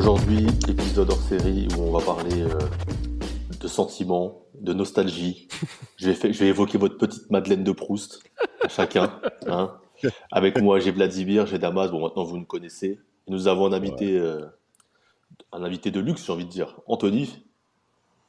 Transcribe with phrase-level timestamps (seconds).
[0.00, 2.58] Aujourd'hui, épisode hors série où on va parler euh,
[3.60, 5.46] de sentiments, de nostalgie.
[5.98, 8.22] je, vais fait- je vais évoquer votre petite Madeleine de Proust,
[8.62, 9.20] à chacun.
[9.46, 9.78] hein.
[10.32, 11.90] Avec moi, j'ai Vladimir, j'ai Damas.
[11.90, 12.98] Bon, maintenant, vous nous connaissez.
[13.28, 14.46] Nous avons un invité, euh,
[15.52, 16.80] un invité de luxe, j'ai envie de dire.
[16.86, 17.44] Anthony,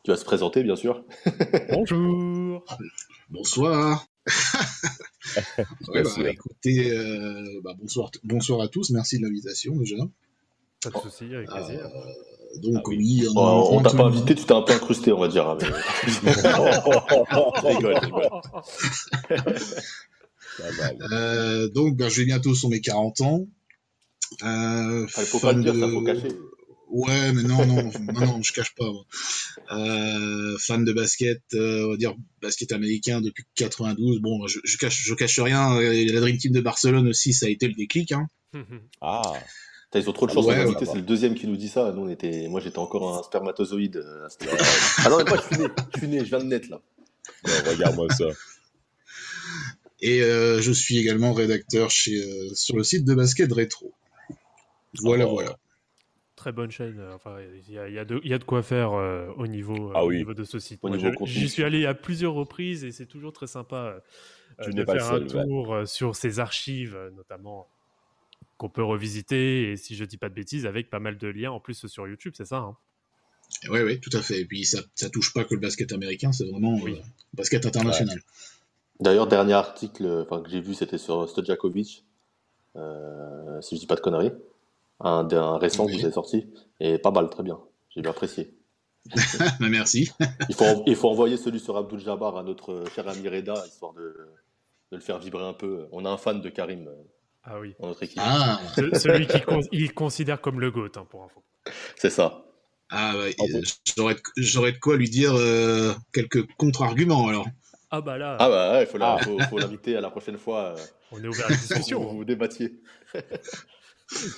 [0.03, 1.05] qui va se présenter, bien sûr.
[1.71, 2.65] Bonjour.
[3.29, 4.05] Bonsoir.
[5.87, 8.89] Ouais, bah, écoutez, euh, bah, bonsoir, bonsoir à tous.
[8.89, 9.95] Merci de l'invitation déjà.
[10.83, 11.85] Pas de souci, avec plaisir.
[11.85, 12.97] Euh, donc Ah oui.
[12.97, 15.47] oui, Bon, on t'a pas invité, tu t'es un peu incrusté, on va dire.
[15.47, 16.31] hein, mais-
[17.69, 18.29] rigole, rigole.
[21.13, 23.47] Euh, donc bah, je vais bientôt sur mes 40 ans.
[24.43, 26.27] Euh, Enfin, faut fan pas le dire, de- ça, faut cacher.
[26.89, 28.91] Ouais, mais non, non, non, non, je cache pas.
[29.71, 34.19] Euh, fan de basket, euh, on va dire basket américain depuis 92.
[34.19, 35.79] Bon, je, je cache, je cache rien.
[35.79, 38.11] La Dream Team de Barcelone aussi, ça a été le déclic.
[38.11, 38.27] Hein.
[39.01, 39.45] Ah, Putain,
[39.93, 40.79] Ils ont trop de chance Ouais, de ouais, bah.
[40.85, 41.91] c'est le deuxième qui nous dit ça.
[41.91, 42.47] Nous, on était...
[42.47, 43.97] Moi, j'étais encore un spermatozoïde.
[43.97, 44.27] euh,
[45.05, 46.81] ah non, mais pas, je suis né, je suis né, je viens de naître là.
[47.45, 48.25] non, regarde-moi ça.
[50.01, 53.93] Et euh, je suis également rédacteur chez, euh, sur le site de basket rétro.
[55.01, 55.31] Voilà, Oh.
[55.33, 55.57] voilà.
[56.35, 56.99] Très bonne chaîne.
[57.13, 59.89] Enfin, il y y a de, il y a de quoi faire euh, au, niveau,
[59.89, 60.81] euh, Ah au niveau de ce site.
[61.25, 64.01] J'y suis allé à plusieurs reprises et c'est toujours très sympa
[64.59, 67.67] euh, de faire seul, un tour sur ces archives, notamment
[68.61, 69.71] qu'on peut revisiter.
[69.71, 72.07] Et si je dis pas de bêtises, avec pas mal de liens en plus sur
[72.07, 72.77] YouTube, c'est ça hein?
[73.69, 74.39] Oui, oui, tout à fait.
[74.41, 76.93] Et puis ça, ça touche pas que le basket américain, c'est vraiment Oui.
[76.93, 77.01] euh,
[77.33, 78.19] basket international.
[78.99, 82.05] D'ailleurs, dernier article euh, enfin, que j'ai vu, c'était sur Stojakovic,
[82.75, 84.31] euh, si je dis pas de conneries.
[84.99, 85.97] Un, un récent que Oui.
[85.97, 86.45] vous avez sorti.
[86.79, 87.59] Et pas mal, très bien.
[87.89, 88.53] J'ai bien apprécié.
[89.59, 90.11] Merci.
[90.49, 93.93] Il faut, il faut envoyer celui sur Abdul Jabbar à notre cher ami Reda, histoire
[93.93, 94.01] de,
[94.91, 95.87] de le faire vibrer un peu.
[95.91, 96.93] On a un fan de Karim euh,
[97.43, 97.73] Ah oui.
[97.79, 98.19] dans notre équipe.
[98.21, 101.43] Ah, Ce- Celui qu'il con- il considère comme le GOAT, hein, pour info.
[101.95, 102.45] C'est ça.
[102.89, 103.61] ah ouais, Ah bon.
[103.95, 107.47] j'aurais de- j'aurais de quoi lui dire euh, quelques contre-arguments alors.
[107.89, 109.23] Ah bah là, Ah bah ouais, il faut la- Ah.
[109.23, 110.75] faut- faut l'inviter à la prochaine fois.
[110.77, 110.81] euh,
[111.11, 112.03] on est ouvert à la pour que discussion.
[112.03, 112.79] vous, vous débattiez.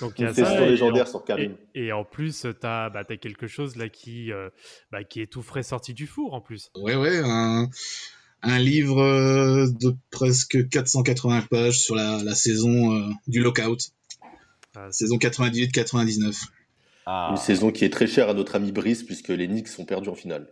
[0.00, 1.56] Donc il y a ça, et légendaire en- sur Karim.
[1.74, 4.48] Et, et en plus, tu as, quelque chose là qui, euh,
[4.92, 6.70] bah, qui est tout frais sorti du four en plus.
[6.76, 7.68] Ouais, ouais, un,
[8.44, 13.78] un livre euh, de presque 480 pages sur la, la saison euh, du lockout,
[14.74, 16.44] Ah, saison 98-99.
[17.06, 19.84] Ah, Une saison qui est très chère à notre ami Brice, puisque les Knicks sont
[19.84, 20.48] perdus en finale.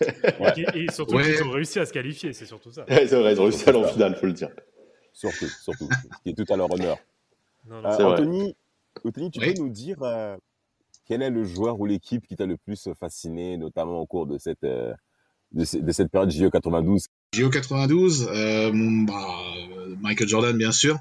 [0.56, 1.22] et, et surtout Ouais.
[1.36, 2.84] qu'ils ont réussi à se qualifier, c'est surtout ça.
[2.88, 4.50] Ouais, c'est vrai, ils ont réussi à aller en finale, faut le dire.
[5.12, 5.88] surtout, surtout.
[5.90, 6.98] Ce qui est tout à leur honneur.
[7.66, 8.04] Non, non, Euh.
[8.12, 8.56] Anthony,
[9.04, 9.54] Anthony, tu Oui.
[9.54, 10.36] peux nous dire euh,
[11.06, 14.38] quel est le joueur ou l'équipe qui t'a le plus fasciné, notamment au cours de
[14.38, 14.92] cette, euh,
[15.54, 19.14] de, ce- de cette période JO 92 JO 92, euh, mon- bah,
[19.78, 20.98] euh, Michael Jordan bien sûr.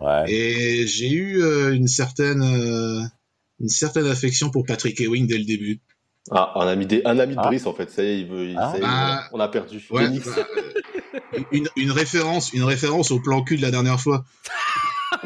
[0.00, 0.24] Ouais.
[0.30, 3.00] Et j'ai eu euh, une certaine euh,
[3.60, 5.80] une certaine affection pour Patrick Ewing dès le début.
[6.30, 7.46] Ah, un ami, des- un ami de Ah.
[7.46, 7.88] Brice, en fait.
[7.90, 8.72] Ça y est, il veut, il- Ah.
[8.72, 9.28] ça y est, Ah.
[9.32, 9.80] on a perdu.
[9.90, 10.46] Ouais, bah,
[11.52, 14.24] une, une référence une référence au plan cul de la dernière fois.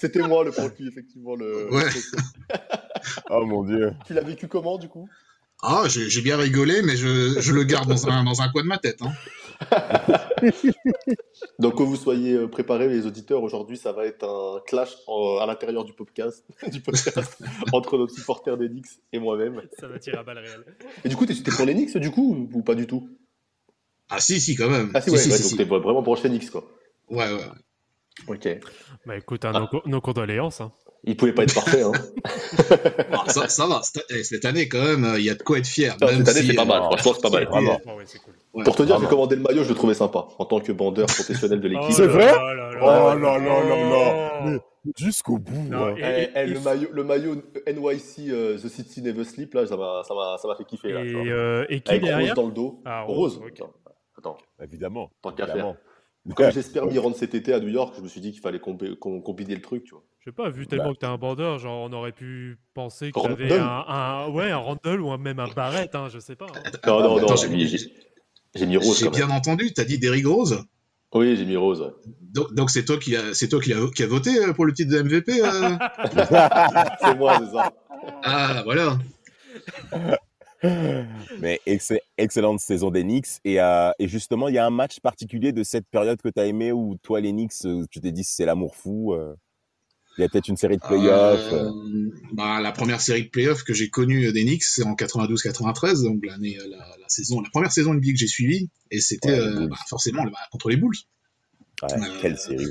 [0.00, 1.34] C'était moi le produit, effectivement.
[1.34, 1.72] Le...
[1.72, 1.84] Ouais.
[3.30, 3.92] Oh mon dieu.
[4.06, 5.08] Tu l'as vécu comment, du coup?
[5.62, 8.68] Ah, j'ai bien rigolé, mais je, je le garde dans un, dans un coin de
[8.68, 9.00] ma tête.
[9.00, 9.12] Hein.
[11.58, 15.38] Donc, que vous soyez euh, préparés, les auditeurs, aujourd'hui, ça va être un clash en-
[15.38, 19.62] à l'intérieur du podcast, du podcast entre nos supporters des Knicks et moi-même.
[19.78, 20.64] Ça va tirer à balles réelles.
[21.04, 23.08] Et du coup, t'es pour les Knicks, du coup, ou pas du tout?
[24.10, 24.90] Ah si, si, quand même.
[24.94, 25.56] Ah, si, ouais, si, ouais, si, donc si.
[25.56, 26.64] t'es vraiment branché Knicks, quoi.
[27.08, 27.40] Ouais, ouais.
[28.28, 28.48] Ok.
[29.04, 29.68] Bah écoute, hein, Ah.
[29.72, 30.60] nos, nos condoléances.
[30.60, 30.70] hein.
[31.06, 31.92] Il pouvait pas être parfait, hein.
[33.12, 35.58] Bon, ça, ça va, cette, eh, cette année, quand même, il y a de quoi
[35.58, 35.96] être fier.
[36.00, 36.82] Non, même cette année, si, c'est pas euh, mal.
[36.82, 37.42] Franchement, c'est pas mal.
[37.44, 37.48] Ouais.
[37.50, 37.80] Vraiment.
[37.86, 38.34] Ouais, ouais, c'est cool.
[38.54, 38.64] ouais.
[38.64, 40.26] Pour te dire, j'ai commandé le maillot, je le trouvais sympa.
[40.38, 41.92] En tant que bandeur professionnel de l'équipe.
[41.92, 43.90] C'est là vrai Oh là là là là.
[43.90, 44.50] là.
[44.84, 45.62] Mais jusqu'au bout.
[45.70, 45.94] Non, hein.
[45.96, 47.34] et- Eh, eh, et- le, maillot, le maillot
[47.66, 50.92] NYC euh, The City Never Sleep, là, ça m'a ça m'a- ça m'a fait kiffer.
[50.92, 51.04] Là.
[51.04, 52.80] Et, euh, et qui Avec derrière rose dans le dos.
[52.84, 53.36] Ah, rose.
[53.36, 53.52] rose, ok.
[53.52, 53.72] Attends,
[54.18, 55.10] Attends, Évidemment.
[55.22, 55.74] tant qu'à faire.
[56.34, 58.58] Comme j'espère m'y rendre cet été à New York, je me suis dit qu'il fallait
[58.58, 60.02] combi- qu'on combiner le truc, tu vois.
[60.20, 60.94] Je sais pas, vu tellement Bah.
[60.94, 64.56] que t'es un bandeur, genre on aurait pu penser que t'avais un, un, ouais, un
[64.58, 66.46] Randall ou un- même un Barrett, hein, je sais pas.
[66.46, 66.70] hein.
[66.86, 67.48] Non, non, non, j'ai-
[68.66, 70.64] mis, rose J'ai bien entendu, t'as dit Derrick Rose?
[71.14, 71.80] Oui, j'ai mis Rose.
[71.80, 71.92] ouais.
[72.34, 74.66] Donc donc c'est toi qui a c'est toi qui a, qui a voté euh, pour
[74.66, 75.40] le titre de MVP.
[75.42, 75.76] euh?
[77.00, 77.72] C'est moi, c'est ça.
[78.24, 78.98] ah voilà.
[81.40, 83.40] Mais ex- excellente saison des Knicks.
[83.44, 86.40] Et, euh, et justement, il y a un match particulier de cette période que tu
[86.40, 89.14] as aimé où toi, les Knicks, euh, tu t'es dit c'est l'amour fou.
[89.14, 89.34] euh.
[90.18, 91.52] Il y a peut-être une série de playoffs.
[91.52, 91.70] euh.
[92.32, 96.24] Bah, la première série de playoffs que j'ai connue des Knicks, c'est en 92-93, donc
[96.24, 99.66] l'année, la, la saison, la première saison NBA que j'ai suivie, et c'était Ouais, euh,
[99.68, 100.96] bah, forcément bah, contre les Bulls.
[101.82, 102.64] Ouais, euh, quelle série.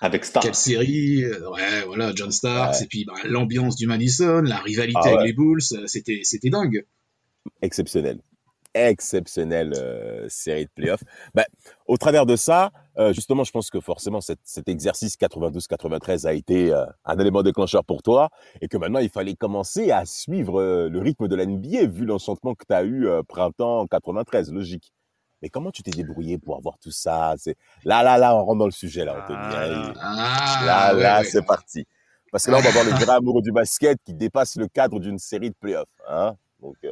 [0.00, 0.40] Avec Star.
[0.44, 2.84] Quelle série Ouais, voilà, John Starks, Ouais.
[2.84, 5.26] et puis bah, l'ambiance du Madison, la rivalité Ah avec ouais.
[5.26, 6.86] les Bulls, c'était, c'était dingue.
[7.62, 8.20] Exceptionnel.
[8.76, 11.04] Exceptionnelle euh, série de playoffs.
[11.32, 11.44] Ben,
[11.86, 16.32] au travers de ça, euh, justement, je pense que forcément cet, cet exercice 92-93 a
[16.32, 18.30] été euh, un élément déclencheur pour toi
[18.60, 22.54] et que maintenant il fallait commencer à suivre le rythme de la NBA vu l'enchantement
[22.56, 24.92] que tu as eu printemps 93, logique.
[25.40, 27.34] Mais comment tu t'es débrouillé pour avoir tout ça?
[27.38, 29.38] C'est Là, là, là, on rentre dans le sujet, là, Anthony.
[29.40, 31.24] Ah, et- Ah, Là, ouais, là, ouais.
[31.26, 31.86] c'est parti.
[32.32, 34.98] Parce que là, on va voir le vrai amoureux du basket qui dépasse le cadre
[34.98, 35.86] d'une série de playoffs.
[36.08, 36.90] Hein Donc, euh,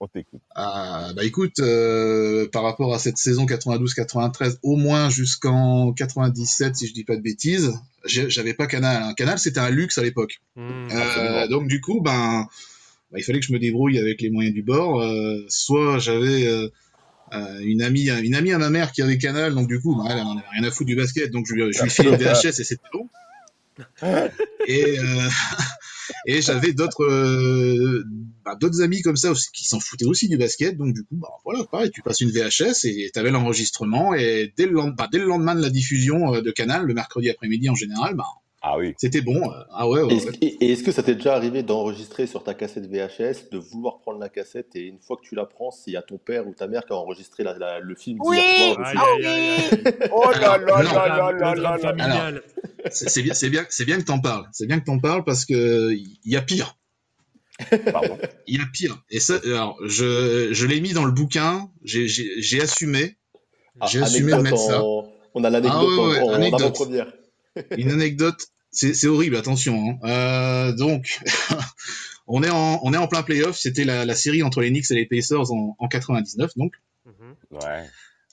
[0.00, 0.42] on t'écoute.
[0.54, 6.86] Ah, bah écoute, euh, par rapport à cette saison 92-93, au moins jusqu'en 97, si
[6.86, 7.72] je dis pas de bêtises,
[8.04, 9.02] j'avais pas Canal.
[9.02, 9.14] hein.
[9.14, 10.40] Canal, c'était un luxe à l'époque.
[10.56, 10.88] Hmm.
[10.92, 12.46] Euh, donc du coup, ben,
[13.10, 15.00] bah, il fallait que je me débrouille avec les moyens du bord.
[15.00, 16.68] Euh, soit j'avais euh,
[17.60, 20.20] une amie, une amie à ma mère qui avait Canal, donc du coup, bah, elle
[20.20, 22.60] en avait rien à foutre du basket, donc je lui, je lui filais une VHS
[22.60, 23.08] et c'était bon.
[24.66, 25.28] Et, euh,
[26.26, 28.04] et j'avais d'autres euh,
[28.44, 31.28] bah, d'autres amis comme ça qui s'en foutaient aussi du basket, donc du coup, bah,
[31.44, 34.14] voilà, pareil, tu passes une VHS et t'avais l'enregistrement.
[34.14, 36.94] Et dès le, lend- bah, dès le lendemain de la diffusion euh, de Canal, le
[36.94, 38.26] mercredi après-midi en général, bah,
[38.68, 38.94] Ah oui.
[38.98, 39.36] c'était bon.
[39.36, 40.32] euh, ah ouais, ouais, Est-ce- ouais.
[40.60, 44.18] Et est-ce que ça t'est déjà arrivé d'enregistrer sur ta cassette VHS, de vouloir prendre
[44.18, 46.52] la cassette et une fois que tu la prends, s'il y a ton père ou
[46.54, 48.36] ta mère qui a enregistré la- la- le film Oui.
[48.38, 50.08] d'hier soir Aïe, dessus aïe, aïe, aïe.
[50.12, 51.78] Oh là là Alors, là là là Le là drame là.
[51.78, 52.42] familial.
[52.90, 54.46] C'est c'est bien, c'est bien, c'est bien que t'en parles.
[54.52, 56.76] C'est bien que t'en parles parce que il y a pire.
[57.92, 58.18] Pardon.
[58.46, 58.98] Il y a pire.
[59.10, 61.70] Et ça, alors, je, je l'ai mis dans le bouquin.
[61.84, 63.16] J'ai, j'ai, j'ai assumé.
[63.80, 64.82] Ah, J'ai assumé de mettre ça.
[65.34, 66.60] On a l'anecdote Ah ouais, ouais, en, en anecdote.
[66.60, 67.12] avant-première.
[67.78, 68.46] Une anecdote.
[68.76, 69.36] C'est, c'est horrible.
[69.36, 69.98] Attention.
[70.02, 70.08] hein.
[70.08, 71.20] Euh, donc,
[72.26, 73.56] on est en, on est en plein playoff.
[73.58, 76.52] C'était la, la série entre les Knicks et les Pacers en, en 99.
[76.56, 76.72] Donc,
[77.06, 77.34] Mhm.
[77.62, 77.84] Ouais.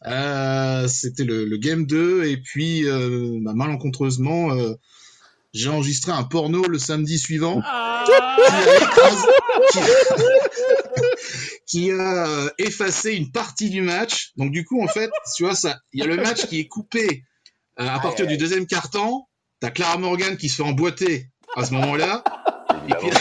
[0.06, 4.74] Euh, c'était le, le game 2 et puis euh, bah, malencontreusement euh,
[5.54, 8.04] j'ai enregistré un porno le samedi suivant Ah
[9.72, 9.86] qui a,
[11.68, 14.32] qui- a, euh, effacé une partie du match.
[14.38, 16.68] Donc du coup en fait, tu vois ça, il y a le match qui est
[16.68, 17.24] coupé
[17.80, 19.28] euh, à partir du deuxième quart-temps.
[19.64, 22.22] T'as Clara Morgan qui se fait emboîter à ce moment-là.
[22.90, 23.20] Et puis, Évidemment.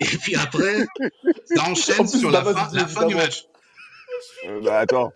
[0.00, 0.86] et puis après,
[1.44, 3.16] ça En enchaîne plus, sur la fin, du la fin du évidemment.
[3.16, 3.44] match.
[4.46, 5.12] Euh, bah, attends.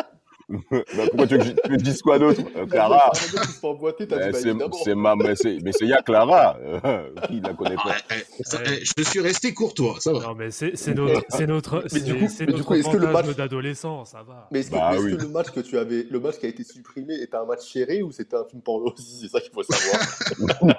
[0.71, 2.41] bah, pourquoi tu veux que je dise quoi d'autre?
[2.57, 7.41] Euh, Clara euh, dit, bah, c'est ma mais c'est mais c'est ya Clara euh, qui
[7.41, 8.65] la connaît Ah, pas eh, eh, ça, Ouais.
[8.81, 10.21] eh, je suis resté courtois, ça va.
[10.21, 12.65] Non, mais c'est c'est notre, c'est notre, Mais du c'est- coup- c'est mais du notre
[12.69, 14.49] coup, est-ce que le match- d'adolescent, ça va.
[14.53, 15.17] Mais est-ce que, Bah est-ce oui.
[15.17, 17.63] que le match que tu avais, le match qui a été supprimé était un match
[17.73, 18.93] serré ou c'était un film porno?
[18.97, 20.01] Aussi C'est ça qu'il faut savoir.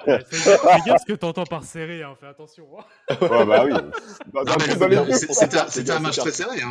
[0.06, 0.56] Ouais, fais
[0.86, 2.64] gaffe ce que t'entends par serré, hein, fais attention.
[2.78, 3.16] hein.
[3.20, 3.72] ouais bah oui
[5.68, 6.62] C'était un- match très serré.
[6.62, 6.70] Hein.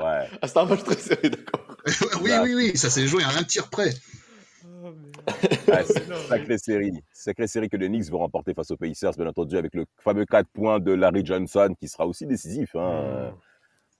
[0.00, 1.76] Ouais Ah, c'était un match très serré, d'accord.
[2.22, 3.90] oui, oui, oui, ça s'est joué à un tir près.
[4.82, 4.92] Oh,
[5.84, 6.92] c'est sacrée série.
[7.12, 10.24] Sacrée série que les Knicks vont remporter face aux Pacers, bien entendu, avec le fameux
[10.24, 13.32] 4 points de Larry Johnson qui sera aussi décisif hein,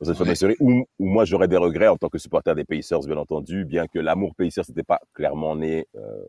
[0.00, 0.14] dans cette Ouais.
[0.24, 0.56] fameuse série.
[0.60, 3.86] Où, où moi, j'aurais des regrets en tant que supporter des Pacers, bien entendu, bien
[3.86, 6.24] que l'amour Pacers n'était pas clairement né euh,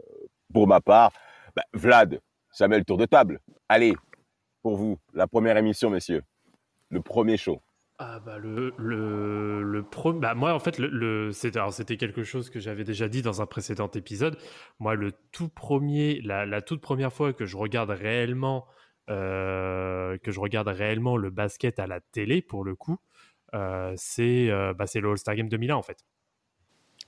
[0.53, 1.11] pour ma part.
[1.55, 2.19] Bah, Vlad,
[2.57, 3.39] jamais le tour de table.
[3.69, 3.95] Allez,
[4.61, 6.23] pour vous, la première émission, messieurs.
[6.89, 7.61] Le premier show.
[8.03, 10.11] Ah bah le le le pro...
[10.11, 11.31] bah moi en fait le, le...
[11.31, 14.37] c'était alors c'était quelque chose que j'avais déjà dit dans un précédent épisode.
[14.79, 18.65] Moi le tout premier la, la toute première fois que je regarde réellement
[19.11, 22.97] euh, que je regarde réellement le basket à la télé pour le coup
[23.53, 26.03] euh, c'est euh, bah, c'est le All-Star Game 2001 en fait.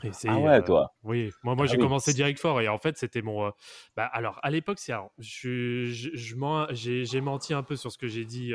[0.04, 0.94] Et Ah ouais, euh, toi.
[1.04, 1.84] Oui, moi, moi Ah j'ai oui.
[1.84, 3.52] commencé direct fort et en fait c'était mon.
[3.96, 8.54] Bah, alors à l'époque, c'est je, j'ai menti un peu sur ce que j'ai dit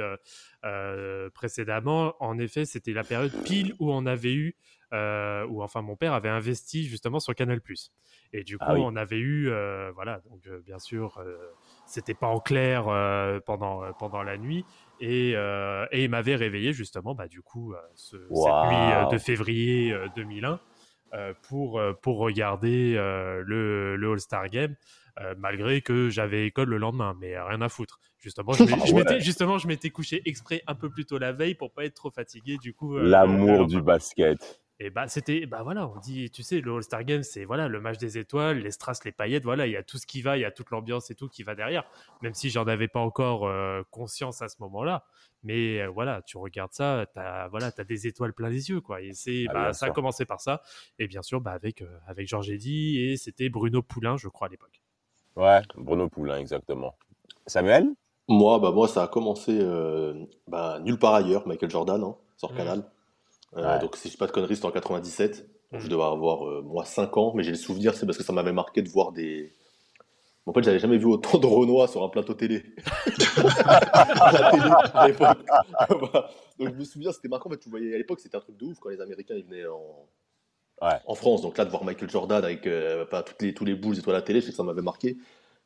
[0.64, 2.14] euh, précédemment.
[2.20, 4.56] En effet, c'était la période pile où on avait eu,
[4.92, 7.60] euh, où enfin mon père avait investi justement sur Canal+.
[8.32, 8.80] Et du coup, Ah oui.
[8.82, 11.22] on avait eu, euh, voilà, donc bien sûr,
[11.84, 12.84] c'était pas en clair
[13.46, 14.66] pendant pendant la nuit.
[14.98, 20.08] Et, et il m'avait réveillé justement, bah, du coup, ce- cette nuit de février euh,
[20.08, 20.60] 2001
[21.14, 24.74] euh, pour, pour regarder le, le All-Star Game,
[25.20, 28.00] euh, malgré que j'avais école le lendemain, mais rien à foutre.
[28.18, 29.00] Justement, je m'ai- Ah je ouais.
[29.00, 31.94] m'étais justement, je m'étais couché exprès un peu plus tôt la veille pour pas être
[31.94, 32.56] trop fatigué.
[32.58, 33.80] Du coup, euh, L'amour du lendemain.
[33.94, 34.60] basket.
[34.80, 37.80] Et bah c'était, bah voilà, on dit, tu sais, le All-Star Game, c'est voilà le
[37.80, 40.36] match des étoiles, les strass, les paillettes, voilà, il y a tout ce qui va,
[40.36, 41.82] il y a toute l'ambiance et tout qui va derrière.
[42.22, 45.04] Même si j'en avais pas encore euh, conscience à ce moment-là,
[45.42, 49.02] mais euh, voilà, tu regardes ça, t'as voilà, as des étoiles plein les yeux, quoi.
[49.02, 50.62] Et c'est, Ah, bah, ça a commencé par ça,
[51.00, 54.46] et bien sûr, bah avec euh, avec Georges Eddy et c'était Bruno Poulain, je crois
[54.46, 54.80] à l'époque.
[55.38, 56.94] Ouais, Bruno Poulain, exactement.
[57.46, 57.88] Samuel?
[58.28, 60.12] Moi, bah, moi, ça a commencé euh,
[60.48, 62.56] bah, nulle part ailleurs, Michael Jordan, hein, sur Mm.
[62.56, 62.84] Canal.
[63.56, 63.78] Euh, Ouais.
[63.78, 65.48] Donc, si je dis pas de conneries, c'était en 97.
[65.72, 65.84] Donc, Mm.
[65.84, 68.32] je devais avoir, euh, moi, 5 ans, mais j'ai le souvenir, c'est parce que ça
[68.32, 69.54] m'avait marqué de voir des.
[70.44, 72.64] En fait, j'avais jamais vu autant de Renois sur un plateau télé.
[73.64, 75.38] à la télé, à l'époque.
[76.58, 77.48] Donc, je me souviens, c'était marquant.
[77.48, 79.44] En fait, tu voyais, à l'époque, c'était un truc de ouf quand les Américains ils
[79.44, 80.06] venaient en,
[80.82, 80.94] Ouais.
[81.06, 81.42] en France.
[81.42, 84.02] Donc là, de voir Michael Jordan avec euh, pas toutes les, tous les boules et
[84.02, 85.16] tout à la télé, je sais que ça m'avait marqué.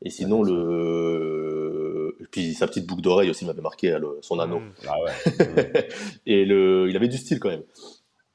[0.01, 2.17] Et sinon, le.
[2.19, 4.59] Et puis sa petite boucle d'oreille aussi m'avait marqué, là, le- son anneau.
[4.59, 4.71] Mm.
[4.87, 5.87] Ah ouais.
[6.25, 6.87] et le...
[6.89, 7.63] il avait du style quand même.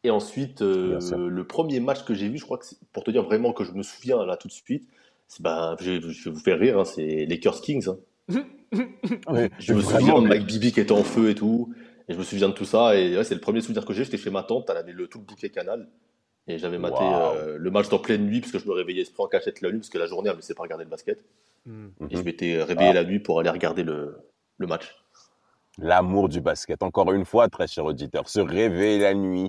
[0.05, 3.25] Et ensuite, euh, le premier match que j'ai vu, je crois que pour te dire
[3.25, 4.89] vraiment que je me souviens là tout de suite,
[5.41, 7.89] ben, je, je vais vous faire rire, hein, c'est Lakers Kings.
[7.89, 7.97] hein.
[9.29, 11.73] Ouais, Je me souviens de Mike Bibi qui était en feu et tout.
[12.09, 12.97] Et je me souviens de tout ça.
[12.97, 14.05] Et ouais, c'est le premier souvenir que j'ai.
[14.05, 15.89] J'étais chez ma tante, elle avait le, tout le bouquet canal.
[16.49, 19.23] Et j'avais maté euh, le match en pleine nuit parce que je me réveillais esprit
[19.23, 21.23] en cachette la nuit parce que la journée elle me laissait pas regarder le basket.
[21.67, 21.87] Mm.
[22.11, 22.25] Et je Mhm.
[22.25, 22.95] m'étais réveillé Ah.
[22.95, 24.19] la nuit pour aller regarder le,
[24.57, 24.97] le match.
[25.81, 26.83] L'amour du basket.
[26.83, 29.49] Encore une fois, très cher auditeur, se réveiller la nuit,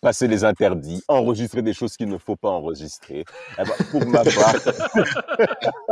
[0.00, 3.24] passer les interdits, enregistrer des choses qu'il ne faut pas enregistrer.
[3.58, 4.54] Eh ben, pour ma part,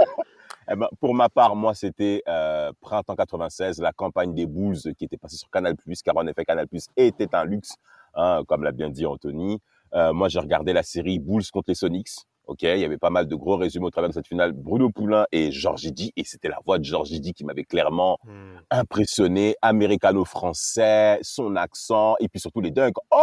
[0.69, 5.05] eh ben, pour ma part, moi, c'était euh, printemps 96, la campagne des Bulls qui
[5.05, 7.77] était passée sur Canal+, car en effet, Canal+, était un luxe,
[8.15, 9.61] hein, comme l'a bien dit Anthony.
[9.95, 12.09] Euh, moi, j'ai regardé la série Bulls contre les Sonics.
[12.49, 14.51] Ok, il y avait pas mal de gros résumés au travers de cette finale.
[14.53, 18.19] Bruno Poulain et Georges Idi, et c'était la voix de Georges Idi qui m'avait clairement
[18.25, 18.57] Mm.
[18.71, 22.97] impressionné, américano-français, son accent, et puis surtout les dunks.
[23.13, 23.23] Oh,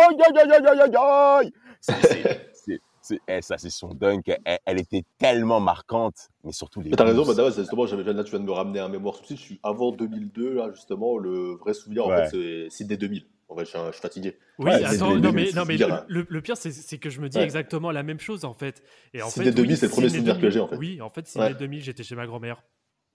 [3.42, 4.22] ça, c'est son dunk.
[4.46, 8.24] Elle, elle était tellement marquante, mais surtout les T'as raison, bah, ouais, justement, j'avais, là
[8.24, 9.38] tu viens de me ramener un mémoire suite.
[9.38, 12.30] Je suis avant 2002, là justement, le vrai souvenir en Ouais.
[12.30, 13.26] fait c'est Sydney 2000.
[13.50, 14.38] En fait, je suis, je suis fatigué.
[14.60, 16.06] Oui, Ouais, attends, Sydney non 2000, mais, c'est non, mais dire, le, hein.
[16.08, 17.44] le- le pire, c'est c'est que je me dis Ouais.
[17.44, 18.84] exactement la même chose en fait.
[19.13, 20.53] Et en Sydney fait, 2000, oui, c'est le premier Sydney souvenir que 2000.
[20.53, 20.75] j'ai, en fait.
[20.77, 21.53] Oui, en fait, Sydney Ouais.
[21.56, 22.63] 2000, j'étais chez ma grand-mère.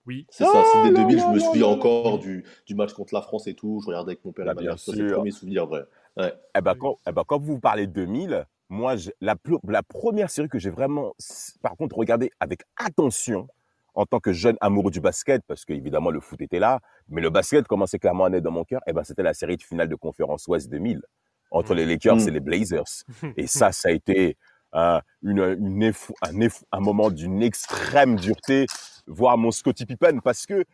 [0.05, 0.27] Oui.
[0.29, 3.21] C'est ça, Ah, Sydney non, 2000, je me souviens encore du, du match contre la
[3.21, 3.79] France et tout.
[3.81, 4.79] Je regardais avec mon père Bah, et ma bien mère.
[4.79, 5.17] Ça, C'est le sûr.
[5.17, 5.85] premier souvenir vrai.
[6.19, 9.83] Eh ben, quand, eh ben, quand vous parlez de 2000, moi, je- la, plus- la
[9.83, 11.13] première série que j'ai vraiment,
[11.61, 13.47] par contre, regardé avec attention
[13.95, 17.21] en tant que jeune amoureux du basket, parce que évidemment le foot était là, mais
[17.21, 19.63] le basket commençait clairement à naître dans mon cœur, eh ben, c'était la série de
[19.63, 21.01] finale de conférence Ouest 2000
[21.51, 22.27] entre les Lakers Mm.
[22.27, 22.83] et les Blazers.
[23.37, 24.37] Et ça, ça a été
[24.75, 25.39] euh, une,
[26.21, 28.65] un, un moment d'une extrême dureté,
[29.07, 30.65] voir mon Scottie Pippen, parce que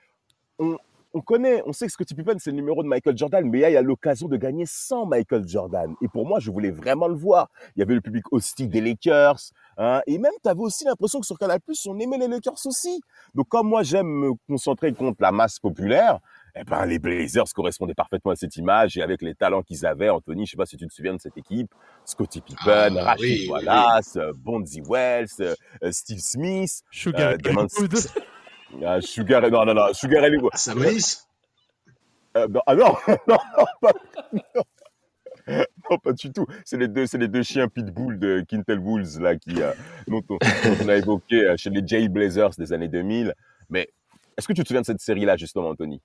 [0.57, 0.77] on,
[1.13, 3.69] on connaît, on sait que Scottie Pippen, c'est le numéro de Michael Jordan, mais là,
[3.69, 5.93] il y a l'occasion de gagner sans Michael Jordan.
[6.01, 7.49] Et pour moi, je voulais vraiment le voir.
[7.75, 9.39] Il y avait le public hostile des Lakers,
[9.77, 13.01] hein, et même, tu avais aussi l'impression que sur Canal+, on aimait les Lakers aussi.
[13.35, 16.19] Donc, comme moi, j'aime me concentrer contre la masse populaire,
[16.55, 20.09] eh ben, les Blazers correspondaient parfaitement à cette image, et avec les talents qu'ils avaient,
[20.09, 21.73] Anthony, je sais pas si tu te souviens de cette équipe,
[22.05, 25.55] Scottie Pippen, Ah, Rachid oui, oui, Wallace, euh, Bonzi Wells, euh,
[25.91, 27.37] Steve Smith, Sugar Euh,
[28.81, 31.17] Euh, Sugar, non, non, non, Sugar Ellie, Sabonis
[32.37, 32.95] euh, non, ah non,
[33.27, 33.91] non, non, pas,
[34.33, 34.63] non.
[35.89, 36.45] Non, pas du tout.
[36.63, 39.73] C'est les deux, c'est les deux chiens pitbull de Quintel Bulls là qui, euh,
[40.07, 43.33] dont, on, dont on a évoqué euh, chez les Jail Blazers des années 2000.
[43.69, 43.89] Mais
[44.37, 45.99] est-ce que tu te souviens de cette série-là justement, Anthony?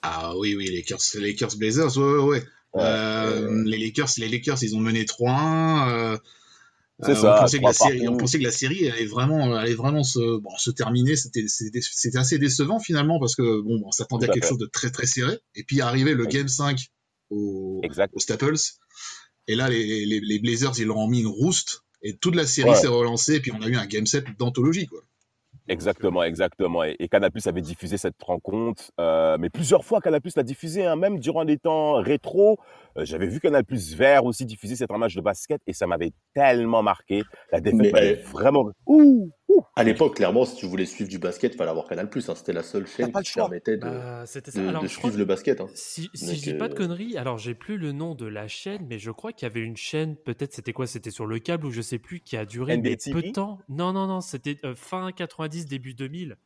[0.00, 2.42] Ah oui, oui, les Lakers, les Lakers Blazers, ouais, ouais, ouais.
[2.74, 6.18] Ouais, les Lakers, les Lakers, ils ont mené 3-1.
[7.02, 9.06] Euh, C'est euh, ça, On pensait, que la série, on pensait que la série allait
[9.06, 11.16] vraiment, allait vraiment se, bon, se terminer.
[11.16, 11.44] C'était,
[12.16, 14.50] assez décevant finalement parce que bon, on s'attendait à quelque fait.
[14.50, 15.38] chose de très très serré.
[15.54, 16.26] Et puis arrivait le.
[16.26, 16.88] Game 5
[17.30, 17.80] au,
[18.16, 18.56] Staples.
[19.46, 21.82] Et là, les, les, les Blazers, ils leur ont mis une rouste.
[22.02, 22.76] Et toute la série Ouais.
[22.76, 23.36] s'est relancée.
[23.36, 25.00] Et puis on a eu un Game 7 d'anthologie, quoi.
[25.68, 26.82] Exactement, exactement.
[26.84, 30.96] Et, et Canal+ avait diffusé cette rencontre, euh, mais plusieurs fois Canal+ l'a diffusé, hein,
[30.96, 32.58] même durant les temps rétro.
[32.98, 33.62] Euh, J'avais vu Canal+
[33.96, 37.22] Vert aussi diffuser cet match de basket et ça m'avait tellement marqué.
[37.52, 38.70] La défaite m'avait euh, vraiment.
[38.86, 39.62] Ouh, ouh.
[39.76, 42.08] À l'époque, clairement, si tu voulais suivre du basket, il fallait avoir Canal+.
[42.12, 42.34] Hein.
[42.34, 43.44] C'était la seule chaîne qui choix.
[43.44, 44.60] permettait de, Bah, C'était ça.
[44.62, 45.60] de, Alors, de je crois suivre le basket.
[45.60, 45.68] Hein.
[45.74, 48.48] Si, si je dis pas de euh, conneries, alors j'ai plus le nom de la
[48.48, 50.86] chaîne, mais je crois qu'il y avait une chaîne, peut-être c'était quoi?
[50.86, 53.58] C'était sur le câble ou je sais plus, qui a duré peu de temps.
[53.68, 56.36] Non, non, non, c'était euh, fin 90, début 2000.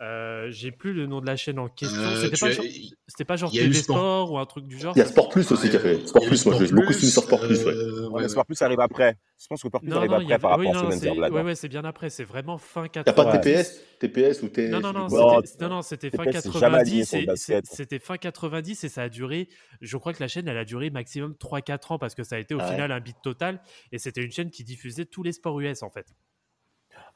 [0.00, 2.00] Euh, j'ai plus le nom de la chaîne en question.
[2.00, 2.64] Euh, c'était pas, as- genre,
[3.06, 3.96] c'était pas genre TV Sport.
[3.98, 6.06] Sport ou un truc du genre Il y a Sport Plus aussi qui a fait.
[6.06, 7.62] Sport Plus, moi Sport beaucoup suivi sur Sport Plus.
[7.66, 7.72] Ouais.
[7.72, 9.18] euh, Ouais, ouais, mais Sport Plus arrive après.
[9.38, 10.98] Je pense que Sport Plus Non, arrive non, après par oui, rapport non, à c'est
[11.00, 11.44] Semaine ouais, Zerblad.
[11.44, 12.08] ouais, c'est bien après.
[12.08, 13.40] C'est vraiment fin T'as pas de 90.
[13.42, 15.08] TPS TPS ou T Non, non, non,
[15.44, 17.04] c'était- non, non, c'était fin TPS, c'est jamais aligné 90.
[17.06, 17.66] sur le et basket.
[17.66, 19.48] c'est- C'était fin 90 et ça a duré.
[19.82, 22.38] Je crois que la chaîne, elle a duré maximum 3-4 ans parce que ça a
[22.38, 23.60] été au Ah final un beat total.
[23.92, 26.06] Et c'était une chaîne qui diffusait tous les sports US en fait.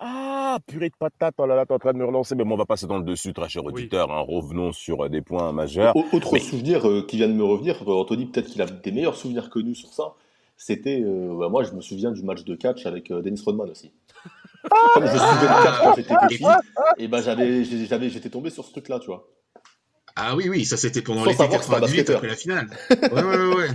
[0.01, 2.35] Ah, purée de patate, oh là là, t'es en train de me relancer.
[2.35, 3.73] Mais bon, on va passer dans le dessus, très cher Oui.
[3.73, 4.11] auditeur.
[4.13, 4.21] hein.
[4.27, 5.97] Revenons sur euh, des points majeurs.
[5.97, 8.67] Au- Autre Mais- souvenir euh, qui vient de me revenir, euh, Anthony, peut-être qu'il a
[8.67, 10.15] des meilleurs souvenirs que nous sur ça.
[10.57, 13.69] C'était, euh, bah, moi, je me souviens du match de catch avec euh, Dennis Rodman
[13.71, 13.93] aussi.
[14.95, 16.45] Comme je suivais le catch quand j'étais petit,
[16.99, 19.29] et ben j'avais, j'étais tombé sur ce truc-là, tu vois.
[20.17, 22.17] Ah oui, oui, ça c'était pendant l'été savoir que c'était un 98 basketteur.
[22.17, 22.71] après la finale.
[23.13, 23.69] Ouais, ouais, ouais.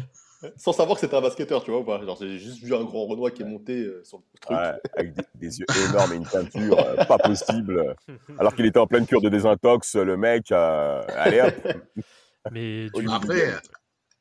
[0.57, 1.81] Sans savoir que c'était un basketteur, tu vois.
[1.81, 4.23] ou pas Genre, j'ai juste vu un grand Renoir qui est monté euh, sur le
[4.39, 4.57] truc.
[4.57, 7.95] Ouais, avec des, des yeux énormes et une peinture euh, pas possible.
[8.37, 11.55] Alors qu'il était en pleine cure de désintox, le mec, euh, allez hop.
[12.51, 13.53] Mais du Après,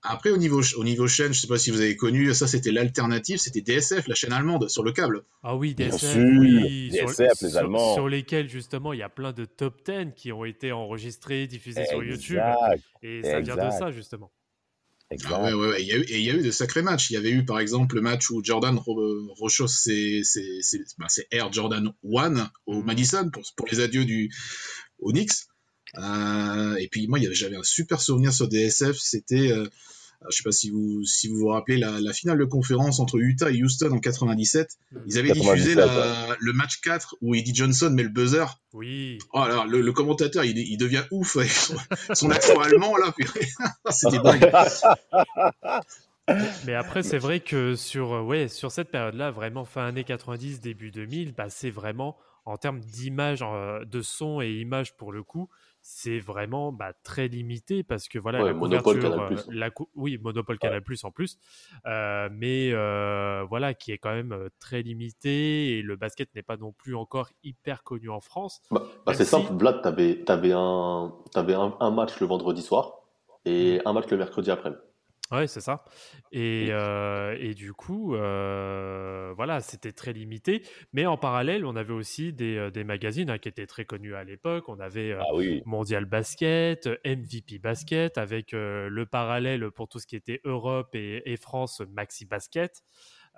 [0.02, 2.72] après au, niveau, au niveau chaîne, je sais pas si vous avez connu, ça c'était
[2.72, 5.22] l'alternative, c'était DSF, la chaîne allemande, sur le câble.
[5.44, 7.94] Ah oui, Bien DSF, sûr, oui, sur- DSF, les sur, Allemands.
[7.94, 11.84] sur lesquels justement il y a plein de top 10 qui ont été enregistrés, diffusés
[11.86, 12.38] sur YouTube.
[12.38, 14.32] Exact, Et ça vient de ça justement.
[15.30, 15.82] Ah ouais, ouais, ouais.
[15.82, 17.10] Il y, a eu, et il y a eu de sacrés matchs.
[17.10, 20.84] Il y avait eu par exemple le match où Jordan Ro- rechausse ses, ses, ses-
[20.98, 22.84] ben, c'est Air Jordan 1 au Mhm.
[22.84, 24.30] Madison pour, pour les adieux du,
[25.00, 25.32] Knicks.
[25.96, 28.98] Euh, et puis moi, j'avais un super souvenir sur DSF.
[28.98, 29.66] C'était, euh,
[30.30, 33.18] je sais pas si vous si vous vous rappelez la, la finale de conférence entre
[33.18, 34.68] Utah et Houston en 97.
[35.06, 38.44] Ils avaient 97, diffusé la- le match 4 où Eddie Johnson met le buzzer.
[38.72, 39.18] Oui.
[39.32, 41.76] Oh, alors le, le commentateur, il, il devient ouf avec son,
[42.14, 43.14] son accent allemand là.
[43.90, 44.50] C'était dingue.
[46.66, 50.60] Mais après, c'est vrai que sur, euh, ouais, sur cette période-là, vraiment fin années 90,
[50.60, 55.22] début 2000, bah, c'est vraiment, en termes d'image, euh, de son et image pour le
[55.22, 55.48] coup,
[55.90, 59.20] c'est vraiment bah, très limité parce que voilà, Ouais, la Monopole, Canal+.
[59.32, 61.38] euh, la cou- oui, Monopole Canal Plus en plus,
[61.86, 66.42] euh, mais euh, voilà, qui est quand même euh, très limité et le basket n'est
[66.42, 68.60] pas non plus encore hyper connu en France.
[68.70, 72.92] Bah, bah, c'est si- simple, Vlad, t'avais, t'avais, un, un, un match le vendredi soir
[73.46, 74.74] et un match le mercredi après.
[75.30, 75.84] Ouais, c'est ça.
[76.32, 80.62] Et, euh, et du coup, euh, voilà, c'était très limité.
[80.92, 84.24] Mais en parallèle, on avait aussi des, des magazines hein, qui étaient très connus à
[84.24, 84.68] l'époque.
[84.68, 85.62] On avait euh, Ah oui.
[85.66, 91.30] Mondial Basket, MVP Basket, avec euh, le parallèle pour tout ce qui était Europe et,
[91.30, 92.82] et France, Maxi Basket.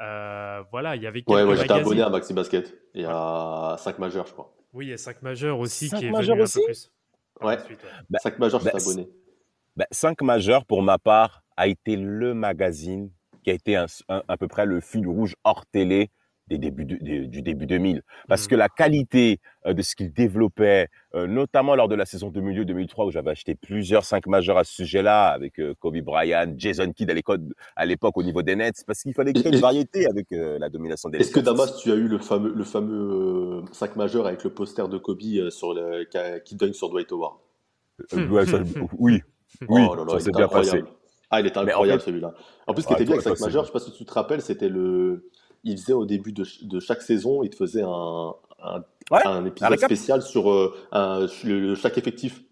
[0.00, 3.76] Euh, voilà, il y avait quelques Ouais, ouais, j'étais abonné à Maxi Basket et à
[3.78, 4.54] 5 majeurs, je crois.
[4.72, 6.92] Oui, et 5 majeurs aussi Cinq qui est venu un peu plus.
[7.42, 7.58] Ouais.
[7.58, 7.90] suite, ouais.
[8.08, 9.08] Bah, 5 majeurs, bah, j'étais abonné.
[9.76, 13.10] Ben, 5 majeurs, pour ma part, a été le magazine
[13.44, 16.10] qui a été un- un- à peu près le fil rouge hors télé
[16.48, 18.02] des débuts de- des- du début 2000.
[18.28, 18.48] Parce Mhm.
[18.48, 23.04] que la qualité euh, de ce qu'il développait, euh, notamment lors de la saison 2002-2003
[23.04, 27.10] où j'avais acheté plusieurs 5 majeurs à ce sujet-là, avec euh, Kobe Bryant, Jason Kidd
[27.10, 30.70] à l'époque, au niveau des Nets, parce qu'il fallait créer une variété avec euh, la
[30.70, 31.40] domination des Est-ce que.
[31.40, 35.20] Damas, tu as eu le fameux, le fameux 5 majeur avec le poster de Kobe
[35.36, 36.04] euh, sur le,
[36.40, 37.34] qui, donne sur Dwight Howard?
[38.14, 38.64] Euh,
[38.98, 39.20] oui,
[39.68, 40.82] oui, Oh là là, ça s'est bien passé.
[41.30, 42.34] Ah, il était en incroyable fait- celui-là.
[42.66, 43.84] En plus, ce qui Ah, était bien avec toi, 5 toi, majeurs, c'est- je sais
[43.86, 45.30] pas si tu te rappelles, c'était le.
[45.64, 49.26] Il faisait au début de, ch- de chaque saison, il te faisait un, un, Ouais,
[49.26, 52.42] un épisode spécial sur euh, un- le- chaque effectif.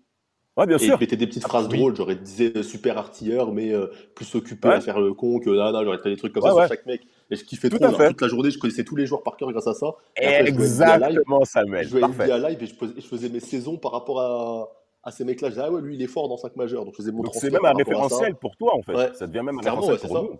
[0.56, 0.98] Ouais, bien Et il sûr.
[0.98, 1.78] mettait des petites phrases oui.
[1.78, 3.86] drôles, genre il disait euh, super artilleur, mais euh,
[4.16, 4.74] plus occupé Ouais.
[4.74, 6.68] à faire le con que là, là, j'aurais fait des trucs comme Ouais, ça sur
[6.68, 7.02] chaque mec.
[7.30, 7.86] Et je kiffais Tout trop.
[7.86, 8.08] à genre, fait.
[8.08, 9.86] toute la journée, je connaissais tous les joueurs par cœur grâce à ça.
[10.20, 11.06] Et après, je jouais NBA live.
[11.08, 11.88] Exactement, Je Samuel.
[11.88, 12.00] jouais.
[12.02, 12.66] NBA live et
[13.00, 14.68] je faisais mes saisons par rapport à,
[15.08, 15.48] à ces mecs-là.
[15.48, 16.84] Je disais, ah ouais, lui, il est fort dans 5 majeurs.
[16.84, 18.94] Donc je faisais mon Donc c'est même un référentiel pour toi, en fait.
[18.94, 19.10] Ouais.
[19.14, 20.32] Ça devient même un Clairement, référentiel ouais, pour ça.
[20.34, 20.38] nous.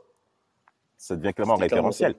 [0.97, 2.15] Ça devient clairement un clairement référentiel.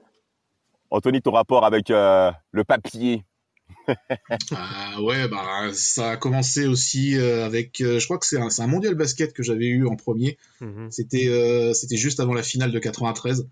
[0.90, 3.24] Anthony, ton rapport avec euh, le papier?
[4.52, 8.50] Ah ouais, bah ça a commencé aussi euh, avec, euh, je crois que c'est un,
[8.50, 10.38] c'est un mondial basket que j'avais eu en premier.
[10.60, 10.88] Mhm.
[10.90, 13.48] C'était euh, c'était juste avant la finale de 93.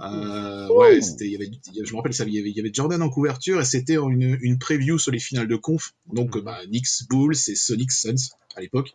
[0.00, 1.50] Euh, ouais, c'était, il y avait,
[1.84, 3.94] je me rappelle ça, il y avait, il y avait Jordan en couverture et c'était
[3.96, 5.94] une, une preview sur les finales de conf.
[6.12, 8.14] Donc euh, bah, Knicks Bulls et Sonic Suns
[8.56, 8.94] à l'époque.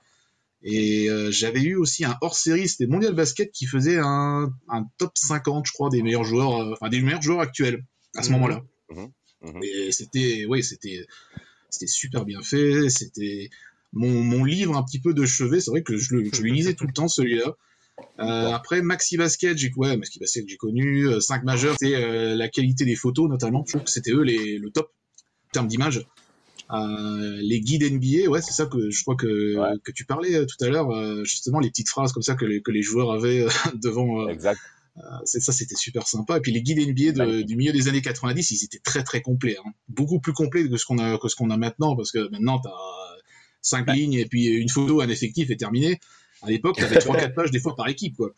[0.63, 5.11] Et euh, j'avais eu aussi un hors-série, c'était Mondial Basket qui faisait un, un top
[5.15, 7.83] 50, je crois, des meilleurs joueurs, euh, enfin des meilleurs joueurs actuels
[8.15, 8.33] à ce Mhm.
[8.35, 8.63] moment-là.
[8.91, 9.63] Mhm.
[9.63, 11.07] Et c'était, oui, c'était,
[11.71, 12.89] c'était super bien fait.
[12.89, 13.49] C'était
[13.91, 15.61] mon, mon livre un petit peu de chevet.
[15.61, 17.55] C'est vrai que je le, je le lisais tout le temps celui-là.
[18.19, 21.75] Euh, après Maxi Basket, j'ai ouais, Maxi Basket, j'ai connu 5 majeurs.
[21.79, 23.63] C'est euh, la qualité des photos notamment.
[23.65, 24.91] Je trouve que c'était eux les, le top
[25.47, 26.05] en termes d'image.
[26.71, 29.77] Euh, les guides NBA, ouais, c'est ça que je crois que, Ouais.
[29.83, 32.45] que tu parlais euh, tout à l'heure, euh, justement les petites phrases comme ça que
[32.45, 34.59] les, que les joueurs avaient euh, devant, euh, Exact.
[35.25, 36.37] c'est ça, c'était super sympa.
[36.37, 39.21] Et puis les guides NBA de- du milieu des années 90, ils étaient très très
[39.21, 39.69] complets, hein.
[39.89, 42.59] beaucoup plus complets que ce qu'on a que ce qu'on a maintenant, parce que maintenant
[42.59, 42.69] t'as
[43.61, 43.95] cinq Ouais.
[43.95, 45.99] lignes et puis une photo, un effectif est terminé.
[46.43, 48.31] À l'époque, t'avais trois quatre pages des fois par équipe, quoi.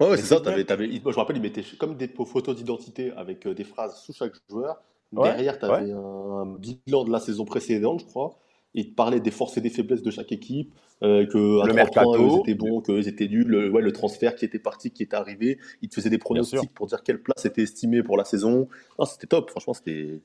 [0.00, 0.36] Ouais, ouais, Mais c'est ça.
[0.46, 4.00] il- moi, je me rappelle, il mettait comme des photos d'identité avec euh, des phrases
[4.02, 4.80] sous chaque joueur.
[5.12, 8.38] Ouais, Derrière, tu avais un bilan de la saison précédente, je crois.
[8.74, 11.72] Il te parlait des forces et des faiblesses de chaque équipe, euh, que à Le
[11.72, 12.12] 3 mercato.
[12.12, 15.02] points, eux étaient bons, qu'eux étaient nuls, le, ouais, le transfert qui était parti, qui
[15.02, 15.58] était arrivé.
[15.82, 18.68] Il te faisait des pronostics pour dire quelle place était estimée pour la saison.
[19.06, 20.20] C'était top, franchement, c'était.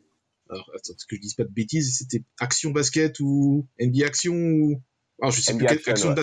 [0.50, 4.82] Alors, attends, que je dise pas de bêtises, c'était Action Basket ou NBA Action ou.
[5.22, 6.16] Alors, je sais NBA plus quelle Action, Action ouais.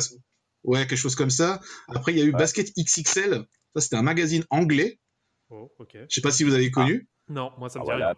[0.64, 1.61] Ouais, quelque chose comme ça.
[1.88, 2.38] Après, il y a eu Ouais.
[2.38, 3.44] Basket XXL.
[3.75, 4.99] Ça, c'était un magazine anglais.
[5.51, 5.96] Oh, ok.
[6.09, 7.09] Je sais pas si vous avez connu.
[7.29, 8.14] Non, moi ça me Ah,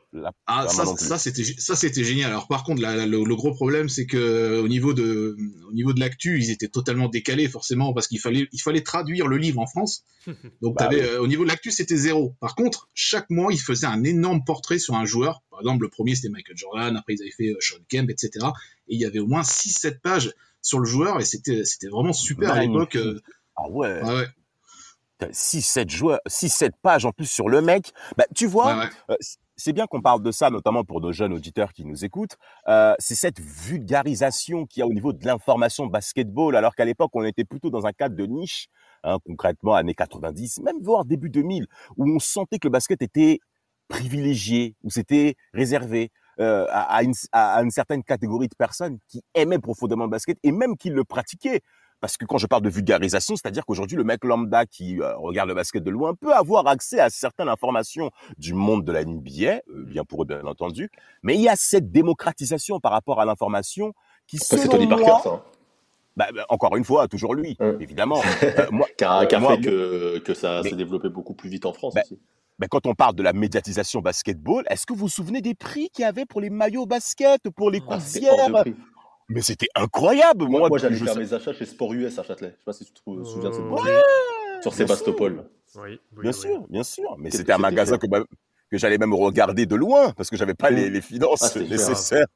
[0.46, 2.30] Ah, ça, c'était ça c'était génial.
[2.30, 5.36] Alors par contre, la- la- le, le gros problème, c'est que au niveau de
[5.68, 9.28] au niveau de l'actu, ils étaient totalement décalés forcément parce qu'il fallait il fallait traduire
[9.28, 10.06] le livre en France.
[10.62, 11.08] Donc Bah t'avais, oui.
[11.08, 12.34] euh, au niveau de l'actu, c'était zéro.
[12.40, 15.42] Par contre, chaque mois, ils faisaient un énorme portrait sur un joueur.
[15.50, 16.96] Par exemple, le premier c'était Michael Jordan.
[16.96, 18.30] Après, ils avaient fait euh, Sean Kemp, etc.
[18.88, 22.12] Et il y avait au moins 6-7 pages sur le joueur et c'était c'était vraiment
[22.12, 22.96] super à l'époque.
[22.96, 23.20] euh,
[23.56, 24.26] Ah ouais, ouais, ouais,
[25.32, 27.92] 6-7 joueurs, 6-7 pages en plus sur le mec.
[28.16, 28.90] Bah, tu vois, ouais, ouais.
[29.10, 29.16] Euh,
[29.56, 32.36] c'est bien qu'on parle de ça, notamment pour nos jeunes auditeurs qui nous écoutent.
[32.66, 37.10] Euh, c'est cette vulgarisation qu'il y a au niveau de l'information basketball, alors qu'à l'époque,
[37.14, 38.68] on était plutôt dans un cadre de niche,
[39.04, 43.38] hein, concrètement années 90, même voire début 2000, où on sentait que le basket était
[43.88, 46.10] privilégié, où c'était réservé
[46.42, 50.38] euh, à, à une, à une certaine catégorie de personnes qui aimaient profondément le basket
[50.42, 51.60] et même qui le pratiquaient.
[52.00, 55.48] Parce que quand je parle de vulgarisation, c'est-à-dire qu'aujourd'hui, le mec lambda qui euh, regarde
[55.48, 59.30] le basket de loin peut avoir accès à certaines informations du monde de la NBA,
[59.68, 60.90] euh, bien pour eux, bien entendu.
[61.22, 63.94] Mais il y a cette démocratisation par rapport à l'information
[64.26, 65.34] qui, Ça, c'est selon Tony moi, Parker, ça.
[65.34, 65.42] hein,
[66.16, 68.20] bah, bah, encore une fois, toujours lui, évidemment.
[68.42, 71.66] Euh, moi, qui a, Euh, moi, fait que, que ça s'est développé beaucoup plus vite
[71.66, 72.18] en France Bah, aussi.
[72.62, 75.90] Ben, quand on parle de la médiatisation basketball, est-ce que vous vous souvenez des prix
[75.90, 78.74] qu'il y avait pour les maillots basket, pour les Ah, prix.
[79.28, 80.44] Mais c'était incroyable.
[80.46, 82.50] Moi, Moi, moi, j'allais faire sais- mes achats chez Sport US à Châtelet.
[82.52, 83.90] Je sais pas si tu te souviens de cette oui.
[84.62, 85.44] Sur Sébastopol.
[85.74, 86.32] Oui, oui, Bien oui.
[86.36, 87.16] sûr, bien sûr.
[87.18, 90.70] Mais C'était- un magasin que, que j'allais même regarder de loin parce que j'avais pas
[90.70, 91.68] les, les finances Ah, cher.
[91.68, 92.26] nécessaires.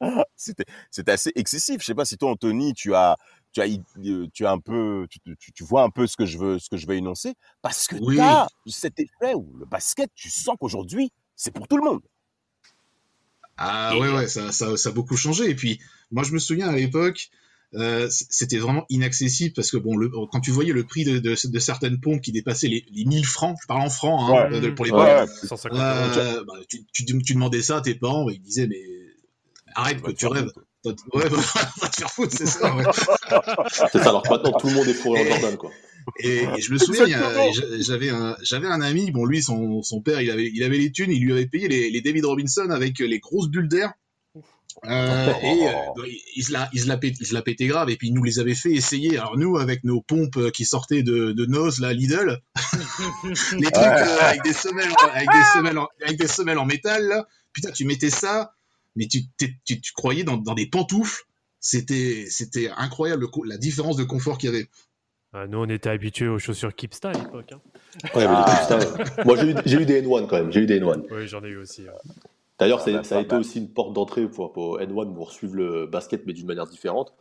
[0.36, 1.80] C'était, c'était assez excessif.
[1.80, 3.16] Je sais pas si toi, Anthony, tu as,
[3.52, 5.06] tu as, euh, tu as un peu,
[5.54, 7.96] tu, vois un peu ce que je veux, ce que je veux énoncer parce que
[7.96, 8.16] Oui.
[8.16, 12.00] tu as cet effet où le basket, tu sens qu'aujourd'hui, c'est pour tout le monde.
[13.56, 15.48] Ah Et- ouais, ouais, ça, ça, ça a beaucoup changé.
[15.50, 17.28] Et puis, moi, je me souviens à l'époque,
[17.74, 21.36] euh, c'était vraiment inaccessible parce que, bon, le, quand tu voyais le prix de, de,
[21.48, 24.66] de certaines pompes qui dépassaient les, les 1000 francs, je parle en francs, hein, Ouais.
[24.66, 25.46] euh, pour les Ouais, pompes, ouais.
[25.48, 26.18] 150 euros.
[26.18, 28.82] euh, bah, tu, tu, tu demandais ça à tes parents, et ils disaient, mais
[29.74, 30.50] arrête, que tu rêves.
[31.12, 31.28] Ouais,
[31.80, 32.74] va te faire foutre, c'est ça.
[32.74, 32.84] ouais.
[33.70, 35.70] C'est ça, alors maintenant tout le monde est fourré en Jordan, quoi.
[36.18, 37.06] Et, et je me souviens,
[37.78, 40.90] j'avais un, j'avais un ami, bon lui, son, son père, il avait, il avait les
[40.90, 43.92] thunes, il lui avait payé les, les David Robinson avec les grosses bulles d'air.
[44.84, 47.88] Euh, et euh, il, se la, il, se la pét- il se la pétait grave,
[47.88, 49.16] et puis il nous les avait fait essayer.
[49.16, 52.40] Alors nous, avec nos pompes euh, qui sortaient de, de Noz, là, Lidl,
[53.52, 57.06] les trucs euh, avec des semelles, avec des semelles, en, avec des semelles en métal,
[57.06, 58.54] là, putain, tu mettais ça,
[58.96, 61.22] mais tu, tu, tu croyais dans, dans des pantoufles.
[61.60, 64.68] C'était, c'était incroyable la différence de confort qu'il y avait.
[65.32, 67.52] Ah, nous, on était habitués aux chaussures Kipsta à l'époque.
[67.52, 67.60] hein.
[68.14, 69.24] Ouais, mais les Ah.
[69.24, 70.50] Moi, j'ai eu, j'ai eu des N1 quand même.
[70.52, 71.04] J'ai eu des N1.
[71.10, 71.82] Oui, j'en ai eu aussi.
[71.82, 71.90] ouais.
[72.58, 75.54] D'ailleurs, Ah, c'est- ça a été aussi une porte d'entrée pour, pour N1 pour suivre
[75.56, 77.14] le basket, mais d'une manière différente.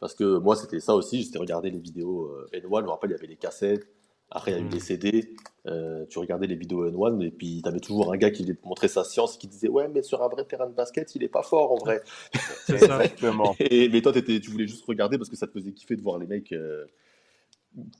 [0.00, 1.22] Parce que moi, c'était ça aussi.
[1.22, 2.80] J'étais regarder les vidéos euh, N1.
[2.80, 3.86] Je me rappelle, il y avait les cassettes.
[4.30, 4.70] Après, il y a eu Mm.
[4.70, 5.34] les CD.
[5.66, 8.54] Euh, tu regardais les vidéos N1 et puis tu avais toujours un gars qui venait
[8.54, 11.14] te montrer sa science et qui disait Ouais, mais sur un vrai terrain de basket,
[11.14, 12.02] il est pas fort en vrai.
[12.66, 13.02] C'est ça.
[13.04, 13.54] Exactement.
[13.60, 16.02] Et, mais toi, t'étais- tu voulais juste regarder parce que ça te faisait kiffer de
[16.02, 16.84] voir les mecs euh,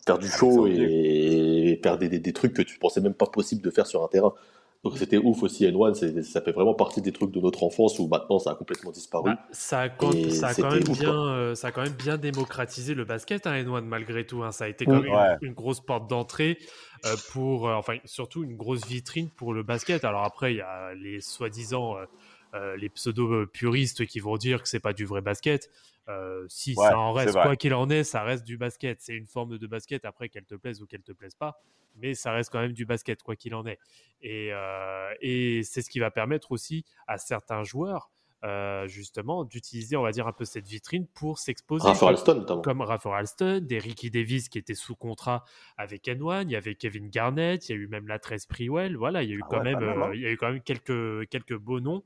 [0.07, 0.87] faire du show Absolument.
[0.91, 4.03] et faire des, des- des trucs que tu pensais même pas possible de faire sur
[4.05, 4.35] un terrain.
[4.85, 7.99] Donc c'était ouf aussi, N1, c'est- ça fait vraiment partie des trucs de notre enfance
[7.99, 9.25] où maintenant ça a complètement disparu.
[9.25, 11.15] Bah, ça, a quand, Et ça, a quand c'était même ouf, bien, quoi.
[11.15, 14.43] euh, ça a quand même bien démocratisé le basket, hein, N1, malgré tout.
[14.43, 14.51] hein.
[14.53, 15.03] Ça a été quand Mm.
[15.03, 15.37] même Ouais.
[15.41, 16.59] une, une grosse porte d'entrée
[17.07, 20.05] euh, pour, euh, enfin, surtout une grosse vitrine pour le basket.
[20.05, 22.05] Alors après, il y a les soi-disant, euh,
[22.55, 25.71] euh, les pseudo-puristes qui vont dire que c'est pas du vrai basket.
[26.09, 29.01] Euh, si Ouais, ça en reste, quoi qu'il en est, ça reste du basket.
[29.01, 31.61] C'est une forme de basket, après qu'elle te plaise ou qu'elle te plaise pas,
[31.97, 33.79] mais ça reste quand même du basket, quoi qu'il en est.
[34.21, 38.11] Et, euh, et c'est ce qui va permettre aussi à certains joueurs,
[38.45, 41.87] euh, justement, d'utiliser, on va dire, un peu cette vitrine pour s'exposer.
[41.87, 42.61] Rafa Alston notamment.
[42.61, 45.45] Comme Rafa Alston, des Ricky Davis qui étaient sous contrat
[45.79, 48.97] avec N1, il y avait Kevin Garnett, il y a eu même la 13 Priwell,
[48.97, 50.11] voilà, il y a eu Ah quand ouais, même, hein.
[50.13, 52.05] il y a eu quand même quelques, quelques beaux noms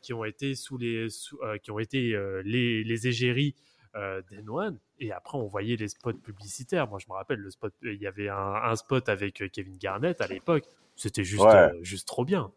[0.00, 3.54] qui ont été sous les, sous- euh, qui ont été euh, les, les égéries
[3.96, 4.76] euh, d'N1.
[5.00, 6.88] Et après, on voyait les spots publicitaires.
[6.88, 9.76] Moi, je me rappelle, le spot, il y avait un, un spot avec euh, Kevin
[9.78, 10.64] Garnett à l'époque.
[10.96, 11.54] C'était juste, Ouais.
[11.54, 12.50] euh, juste trop bien.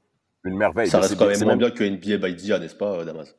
[0.43, 0.87] Une merveille.
[0.89, 3.35] Ça reste quand même moins bien que NBA by Dia, n'est-ce pas, Damas?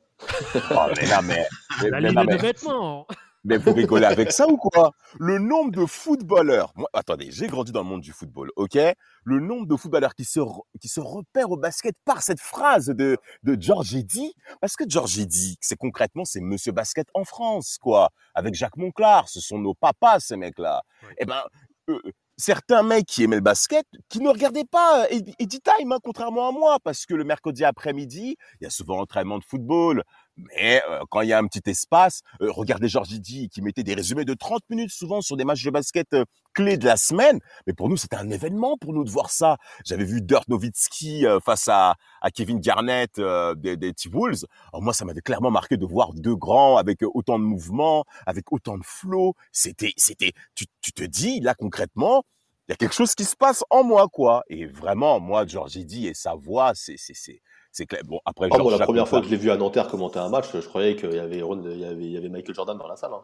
[0.72, 1.46] Oh, mais là, mais,
[1.82, 3.06] mais- La mais ligne non, de vêtements.
[3.46, 4.92] Mais vous rigolez avec ça ou quoi?
[5.20, 6.72] Le nombre de footballeurs.
[6.74, 8.76] Moi, attendez, j'ai grandi dans le monde du football, ok?
[9.24, 10.40] Le nombre de footballeurs qui se,
[10.80, 14.35] qui se repèrent au basket par cette phrase de, de George Eddy.
[14.61, 18.11] Parce que George Eddy, c'est concrètement, c'est Monsieur Basket en France, quoi.
[18.35, 20.82] Avec Jacques Monclar, ce sont nos papas, ces mecs-là.
[21.18, 21.42] Eh ben,
[21.88, 22.00] euh,
[22.37, 26.52] certains mecs qui aimaient le basket, qui ne regardaient pas Eddie Time, hein, contrairement à
[26.52, 30.02] moi, parce que le mercredi après-midi, il y a souvent entraînement de football.
[30.37, 33.83] Mais euh, quand il y a un petit espace, euh, regardez Georges Didi qui mettait
[33.83, 36.96] des résumés de 30 minutes souvent sur des matchs de basket euh, clés de la
[36.96, 37.40] semaine.
[37.66, 39.57] Mais pour nous, c'était un événement pour nous de voir ça.
[39.85, 43.20] J'avais vu Dirk Nowitzki face à, à Kevin Garnett
[43.57, 44.44] des, des T-Wolves.
[44.75, 48.79] moi, ça m'avait clairement marqué de voir deux grands avec autant de mouvements, avec autant
[48.79, 49.35] de flow.
[49.53, 52.25] C'était, c'était, tu, tu te dis là concrètement,
[52.68, 54.42] il y a quelque chose qui se passe en moi, quoi.
[54.49, 57.40] Et vraiment, moi, Georges Didi et sa voix, c'est, c'est, c'est,
[57.76, 58.00] c'est clair.
[58.06, 60.46] Bon, après, oh, la première fois que je l'ai vu à Nanterre commenter un match,
[60.54, 62.96] je croyais qu'il y avait, il y avait, il y avait Michael Jordan dans la
[62.96, 63.12] salle.
[63.12, 63.22] Hein.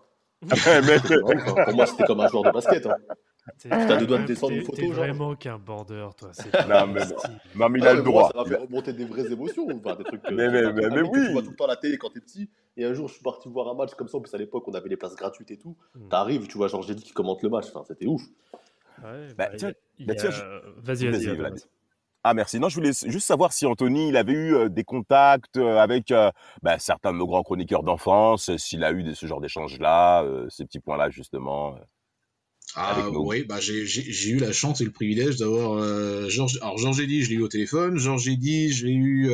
[1.65, 2.85] pour moi, c'était comme un joueur de basket.
[2.85, 2.97] Hein.
[3.63, 4.77] T'as deux doigts de descendre une photo.
[4.77, 6.31] T'es vraiment qu'un border, toi.
[6.69, 7.01] Non, mais,
[7.55, 8.31] non, mais il a le droit.
[8.31, 9.67] Ça va faire remonter des vraies émotions.
[9.71, 11.27] Enfin, des trucs mais, mais, mais, mais oui.
[11.27, 12.51] Tu vois tout le temps à la télé quand t'es petit.
[12.77, 14.19] Et un jour, je suis parti voir un match comme ça.
[14.19, 15.77] En plus, à l'époque, on avait les places gratuites et tout.
[15.95, 16.09] Hmm.
[16.09, 17.67] T'arrives, tu vois Georges qui commente le match.
[17.69, 18.23] Enfin, c'était ouf.
[19.03, 20.15] Ouais, bah, bah, tiens, bah,
[20.83, 21.63] vas-y, vas-y.
[22.25, 22.61] Ah merci.
[22.61, 26.13] Non, je voulais juste savoir si Anthony, il avait eu des contacts avec
[26.63, 30.79] bah, certains de nos grands chroniqueurs d'enfance, s'il a eu ce genre d'échanges-là, ces petits
[30.79, 31.75] points-là justement.
[32.75, 36.59] Ah oui, bah j'ai eu la chance et le privilège d'avoir Georges.
[36.63, 37.99] Alors Georges Eddy, je l'ai eu au téléphone.
[37.99, 39.33] Georges Eddy, je l'ai eu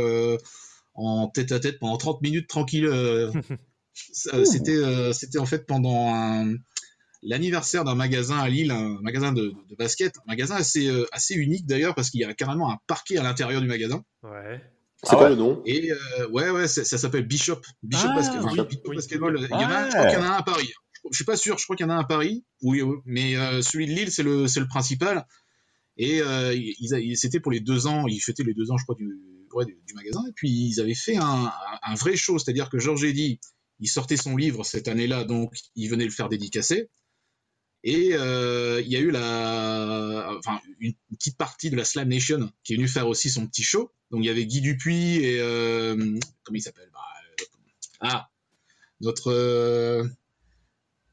[0.94, 2.88] en tête à tête pendant 30 minutes tranquille.
[4.12, 6.54] c'était c'était en fait pendant un
[7.22, 11.66] l'anniversaire d'un magasin à Lille, un magasin de, basket, un magasin assez, euh, assez unique
[11.66, 14.02] d'ailleurs parce qu'il y a carrément un parquet à l'intérieur du magasin.
[14.22, 14.60] Ouais.
[15.04, 15.62] C'est quoi le nom?
[15.64, 17.60] Et euh, ouais, ouais, ça, s'appelle Bishop.
[17.82, 19.38] Bishop, ah, Basketball.
[19.38, 20.72] Il y en a je crois qu'il y en a un à Paris.
[21.12, 22.44] Je, suis pas sûr, je crois qu'il y en a un à Paris.
[22.62, 25.24] Oui, mais euh, celui de Lille, c'est le, le principal.
[25.96, 26.20] Et
[27.14, 30.24] c'était pour les deux ans, ils fêtaient les deux ans, je crois, du, du, magasin.
[30.28, 31.52] Et puis ils avaient fait un,
[31.82, 33.40] un vrai show, c'est-à-dire que Georges Eddy,
[33.80, 36.88] il sortait son livre cette année-là, donc il venait le faire dédicacer.
[37.88, 42.52] Et euh, il y a eu la, enfin, une petite partie de la Slam Nation
[42.62, 43.90] qui est venue faire aussi son petit show.
[44.10, 45.96] Donc il y avait Guy Dupuis et euh,
[46.44, 46.90] comment il s'appelle?
[46.92, 47.00] Bah,
[47.40, 47.44] euh,
[48.00, 48.28] Ah,
[49.00, 50.04] notre euh,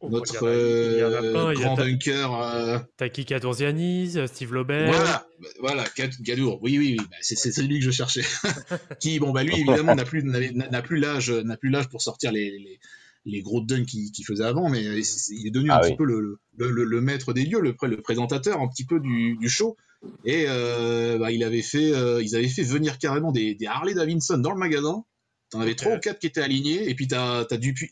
[0.01, 2.83] oh, notre euh, grand dunker.
[2.97, 4.91] T'as qui Tourziani, Steve Lobert.
[4.91, 5.27] Voilà,
[5.61, 5.85] voilà,
[6.19, 6.59] Gadour.
[6.61, 7.05] Oui, oui, oui.
[7.09, 8.25] Bah, c'est celui que je cherchais.
[8.99, 12.33] qui, bon, bah lui évidemment n'a plus n'a plus l'âge n'a plus l'âge pour sortir
[12.33, 12.79] les, les
[13.25, 16.39] les gros dunks qu'il faisait avant, mais il est devenu ah un petit peu le,
[16.57, 19.75] le, le, maître des lieux, le, le présentateur un petit peu du, du show.
[20.23, 23.95] Et euh, bah, il avait fait, euh, ils avaient fait venir carrément des, des, Harley
[23.95, 25.03] Davidson dans le magasin.
[25.49, 27.91] T'en avais trois ou quatre qui étaient alignés, et puis t'as as Dupuis,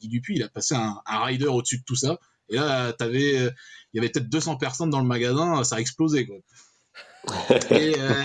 [0.00, 2.18] Guy Dupuis, il a passé un, un rider au-dessus de tout ça.
[2.48, 6.26] Et là, t'avais, il y avait peut-être 200 personnes dans le magasin, ça a explosé
[6.26, 6.36] quoi.
[7.70, 8.22] et euh,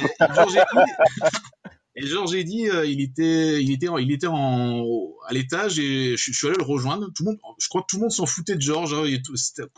[1.99, 4.83] et Georges Eddy, euh, il était, il était, il était en,
[5.25, 7.11] à l'étage et je, suis allé le rejoindre.
[7.15, 8.93] Tout le monde, je crois que tout le monde s'en foutait de Georges.
[8.93, 9.03] Hein,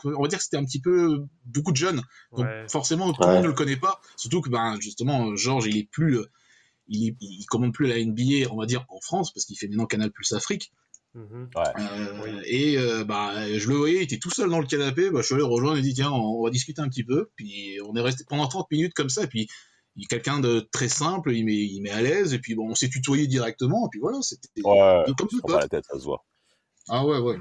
[0.04, 2.02] on va dire que c'était un petit peu beaucoup de jeunes,
[2.36, 4.02] donc forcément tout le monde ne le connaît pas.
[4.16, 6.18] Surtout que, ben, justement, Georges, il est plus,
[6.88, 9.86] il, il, commande plus la NBA, on va dire en France, parce qu'il fait maintenant
[9.86, 10.72] Canal Plus Afrique.
[11.16, 11.48] Mm-hmm.
[11.56, 15.10] Euh, et euh, bah, je le voyais, il était tout seul dans le canapé.
[15.10, 17.30] Bah, je suis allé le rejoindre et dit tiens, on, va discuter un petit peu.
[17.36, 19.26] Puis on est resté pendant 30 minutes comme ça.
[19.26, 19.48] Puis
[19.96, 22.70] il est quelqu'un de très simple, il met, il met à l'aise, et puis bon,
[22.70, 25.98] on s'est tutoyé directement, et puis voilà, c'était ouais, comme tout pas la tête, ça
[25.98, 26.24] se voit.
[26.88, 27.36] Ah ouais, ouais.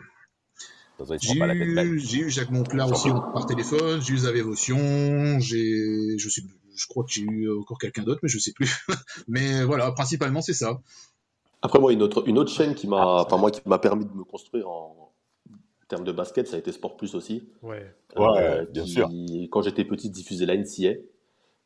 [1.22, 6.42] J'ai eu, eu, Jacques Monclar aussi par téléphone, j'ai eu Zavévotion, j'ai, je sais,
[6.76, 8.86] je crois que j'ai eu encore quelqu'un d'autre, mais je sais plus.
[9.28, 10.82] mais voilà, principalement c'est ça.
[11.62, 14.12] Après moi, une autre, une autre chaîne qui m'a, enfin moi, qui m'a permis de
[14.12, 15.14] me construire en
[15.90, 17.50] termes de basket, ça a été Sport Plus aussi.
[17.62, 17.94] Ouais.
[18.18, 19.10] Euh, bien sûr.
[19.52, 20.94] Quand j'étais petit, diffusait la NCA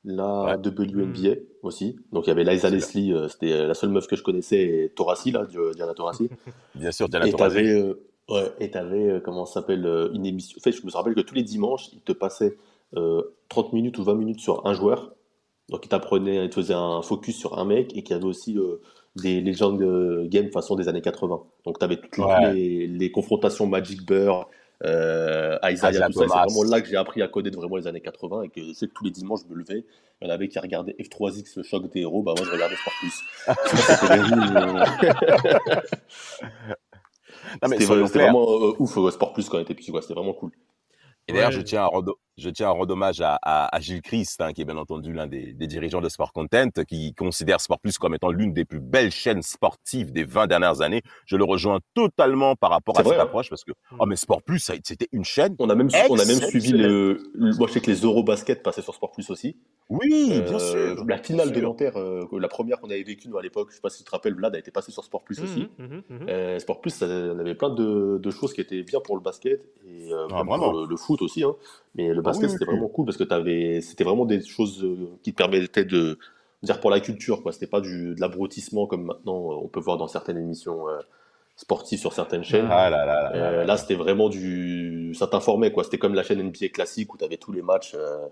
[0.05, 1.97] la WNBA aussi.
[2.11, 4.61] Donc il y avait Liza Leslie, euh, c'était euh, la seule meuf que je connaissais,
[4.61, 6.29] et Torassi, là, Diana Torassi.
[6.75, 7.59] Bien sûr, Diana et Torassi.
[7.59, 7.93] Euh,
[8.29, 10.57] ouais, et t'avais, comment ça s'appelle, une émission.
[10.59, 12.57] En fait, je me rappelle que tous les dimanches, il te passait
[13.49, 15.13] 30 minutes ou 20 minutes sur un joueur.
[15.69, 18.57] Donc il t'apprenait, il te faisait un focus sur un mec et qui avait aussi
[19.15, 21.41] des légendes de game façon des années 80.
[21.65, 22.17] Donc tu avais toutes
[22.53, 24.49] les, les, confrontations Magic Burr,
[24.83, 26.25] euh, Isaiah, tout ça.
[26.27, 28.73] C'est vraiment là que j'ai appris à connaître vraiment les années 80 et que je
[28.73, 29.85] sais que tous les dimanches je me levais.
[30.21, 32.23] Il y en avait qui regardaient F3X, le choc des héros.
[32.23, 33.13] Bah moi je regardais Sport Plus.
[37.79, 39.91] C'était vraiment euh, ouf Sport Plus quand on était petit.
[40.01, 40.51] C'était vraiment cool.
[41.27, 44.01] Et d'ailleurs, je tiens à rendre je tiens à rendre hommage à, à, à Gilles
[44.01, 47.61] Christ, hein, qui est bien entendu l'un des, des, dirigeants de Sport Content, qui considère
[47.61, 51.01] Sport Plus comme étant l'une des plus belles chaînes sportives des 20 dernières années.
[51.25, 53.25] Je le rejoins totalement par rapport à vrai, cette hein.
[53.25, 55.55] approche, parce que oh, mais Sport Plus, c'était une chaîne.
[55.59, 58.63] On a même, on a même suivi le, le- Moi, je sais que les Eurobasket
[58.63, 59.57] passaient sur Sport Plus aussi.
[59.99, 60.59] Oui, bien Euh,
[60.95, 61.05] sûr.
[61.07, 61.61] La finale de.
[61.61, 64.03] Nanterre, euh, la première qu'on avait vécue nous à l'époque, je sais pas si tu
[64.03, 65.67] te rappelles, Vlad a été passé sur Sport Plus aussi.
[65.77, 66.29] Mhm, mhm, mhm.
[66.29, 69.21] Euh, Sport Plus, ça, on avait plein de, de choses qui étaient bien pour le
[69.21, 70.59] basket et euh, Ah, vraiment.
[70.59, 71.43] pour le, le foot aussi.
[71.43, 71.55] Hein.
[71.95, 72.71] Mais le Ah basket, oui, c'était oui.
[72.75, 74.85] vraiment cool parce que t'avais, c'était vraiment des choses
[75.21, 76.17] qui te permettaient de
[76.63, 77.43] dire pour la culture.
[77.43, 77.51] quoi.
[77.51, 80.97] C'était pas du, de l'abrutissement comme maintenant on peut voir dans certaines émissions euh,
[81.55, 82.67] sportives sur certaines chaînes.
[82.69, 83.65] Ah là là là là Euh, là.
[83.65, 85.13] là, c'était vraiment du.
[85.13, 85.83] Ça t'informait, quoi.
[85.83, 88.25] C'était comme la chaîne NBA classique où tu avais tous les matchs euh,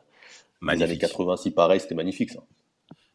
[0.68, 1.02] années Magnifique.
[1.02, 2.40] 80, si pareil, c'était magnifique, ça.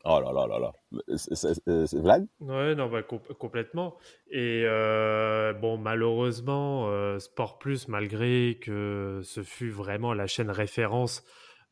[0.09, 0.73] Oh là là là là.
[1.17, 2.27] C'est- Vlad?
[2.41, 3.97] Ouais, non, bah, com- complètement.
[4.31, 11.25] Et euh, bon, malheureusement, euh, Sport Plus, malgré que ce fut vraiment la chaîne référence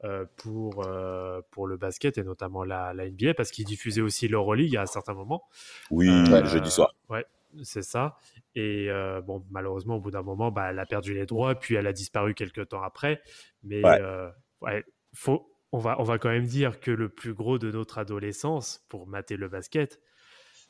[0.02, 4.26] euh, pour, euh, pour le basket et notamment la, la NBA, parce qu'il diffusait aussi
[4.26, 5.44] l'Euroleague à un certain moment.
[5.90, 6.92] Oui, Euh, jeudi soir.
[7.08, 7.24] Ouais,
[7.62, 8.16] c'est ça.
[8.56, 11.76] Et euh, bon, malheureusement, au bout d'un moment, bah, elle a perdu les droits, puis
[11.76, 13.22] elle a disparu quelques temps après.
[13.62, 14.00] Mais Ouais.
[14.00, 14.28] euh,
[14.60, 14.84] ouais,
[15.14, 18.84] faut, on, va, on va quand même dire que le plus gros de notre adolescence,
[18.88, 20.00] pour mater le basket,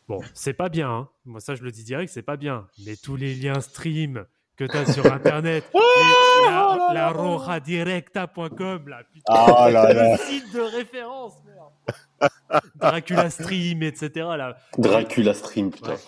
[0.08, 0.90] bon, c'est pas bien.
[0.90, 1.08] hein.
[1.24, 2.66] Moi, ça, je le dis direct, c'est pas bien.
[2.86, 4.24] Mais tous les liens stream
[4.56, 10.12] que tu as sur Internet, les- la, la rojadirecta.com, là, putain, Oh là là.
[10.12, 11.72] le site de référence, merde.
[12.76, 14.10] Dracula Stream, etc.
[14.14, 14.56] Là.
[14.78, 15.92] Dracula Stream, putain.
[15.92, 15.98] Ouais,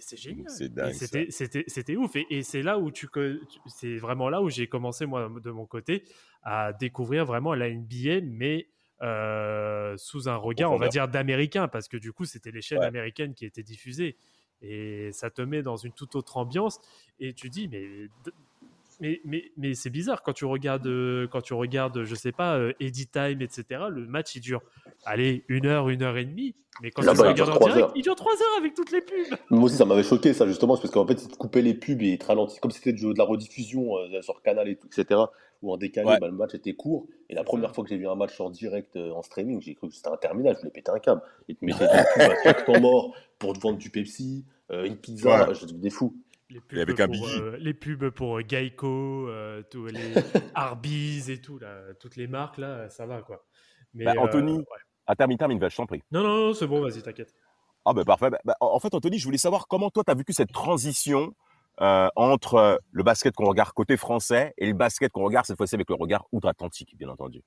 [0.00, 0.50] c'est génial.
[0.50, 2.16] C'était ouf.
[2.16, 3.08] Et, et c'est là où tu,
[3.66, 6.02] c'est vraiment là où j'ai commencé moi de mon côté
[6.42, 8.66] à découvrir vraiment la NBA, mais
[9.02, 12.78] euh, sous un regard, on va dire d'américain, parce que du coup c'était les chaînes
[12.80, 12.86] Ouais.
[12.86, 14.16] américaines qui étaient diffusées
[14.62, 16.80] et ça te met dans une toute autre ambiance.
[17.20, 18.08] Et tu dis mais
[19.00, 22.56] mais, mais, mais c'est bizarre quand tu regardes, euh, quand tu regardes, je sais pas,
[22.56, 23.64] euh, Edit Time, etc.
[23.90, 24.62] Le match il dure,
[25.04, 26.54] allez, une heure, une heure et demie.
[26.82, 27.92] Mais quand tu le dure regardes en trois direct, heures.
[27.96, 29.38] il dure trois heures avec toutes les pubs.
[29.50, 32.02] Moi aussi, ça m'avait choqué, ça, justement, parce qu'en fait, ils te coupaient les pubs
[32.02, 35.20] et ils te ralentissaient, comme c'était de, la rediffusion euh, sur Canal et tout, etc.,
[35.62, 36.18] ou en décalé, Ouais.
[36.20, 37.06] bah, le match était court.
[37.30, 39.74] Et la première fois que j'ai vu un match en direct euh, en streaming, j'ai
[39.74, 41.22] cru que c'était interminable, je voulais péter un câble.
[41.48, 44.96] Ils te mettaient des pubs à temps mort pour te vendre du Pepsi, euh, une
[44.96, 45.54] pizza, Ouais.
[45.54, 46.14] je des fous.
[46.48, 47.40] Les Et avec pubs, un pour, billet.
[47.40, 50.12] euh, les pubs pour euh, Geico, euh, tous les
[50.54, 53.44] Arby's et tout, là, toutes les marques, là, ça va, quoi.
[53.94, 54.58] Mais, Bah, euh, Anthony.
[54.58, 54.64] ouais.
[55.06, 56.02] Ah, termine, je t'en prie.
[56.10, 57.34] Non, non, non, c'est bon, vas-y, t'inquiète.
[57.84, 58.30] Ah ben parfait.
[58.30, 61.32] Bah, bah, en fait, Anthony, je voulais savoir comment toi, tu as vécu cette transition
[61.80, 65.56] euh, entre euh, le basket qu'on regarde côté français et le basket qu'on regarde cette
[65.56, 67.42] fois-ci avec le regard outre-Atlantique, bien entendu.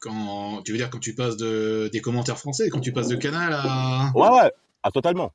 [0.00, 3.16] Quand, tu veux dire quand tu passes de, des commentaires français, quand tu passes de
[3.16, 4.12] Canal à...
[4.14, 4.52] Ouais, ouais,
[4.82, 5.32] ah, totalement.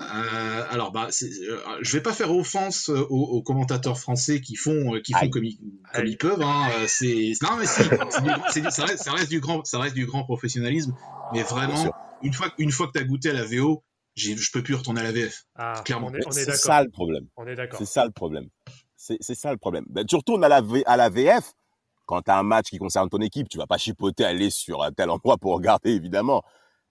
[0.00, 4.56] Euh, alors, bah, euh, je vais pas faire offense euh, aux, aux commentateurs français qui
[4.56, 5.58] font, euh, qui font comme, ils,
[5.92, 6.10] comme Aïe.
[6.12, 6.42] ils peuvent.
[6.42, 6.68] Hein.
[6.86, 10.24] C'est non, mais si, du- ça, reste, ça reste du grand, ça reste du grand
[10.24, 10.94] professionnalisme.
[11.32, 13.82] Mais vraiment, une fois, une fois que tu as goûté à la VO,
[14.14, 15.44] j'ai- je peux plus retourner à la VF.
[15.56, 16.10] Ah, Clairement.
[16.30, 17.26] C'est ça le problème.
[17.36, 17.78] On est d'accord.
[17.78, 18.48] C'est ça le problème.
[18.96, 19.84] C'est c'est ça le problème.
[19.88, 21.52] Ben, tu retournes à la, V- à la VF,
[22.06, 24.82] quand tu as un match qui concerne ton équipe, tu vas pas chipoter aller sur
[24.82, 26.42] un tel endroit pour regarder, évidemment.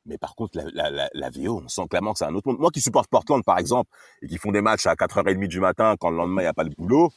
[0.07, 2.59] Mais par contre, la, la, la, VO, on sent clairement que c'est un autre monde.
[2.59, 3.91] Moi qui supporte Portland, par exemple,
[4.21, 6.53] et qui font des matchs à 4h30 du matin quand le lendemain, il n'y a
[6.53, 7.11] pas le boulot,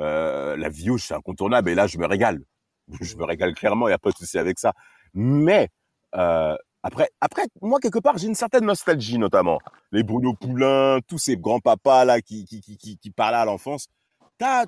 [0.00, 1.70] euh, la VO, c'est incontournable.
[1.70, 2.42] Et là, je me régale.
[3.00, 4.74] Je me régale clairement, il n'y a pas de souci avec ça.
[5.14, 5.68] Mais
[6.16, 9.58] euh, après, après, moi, quelque part, j'ai une certaine nostalgie, notamment.
[9.90, 13.88] Les Bruno Poulain, tous ces grands-papas là qui, qui, qui, qui, qui parlaient à l'enfance.
[14.36, 14.64] T'as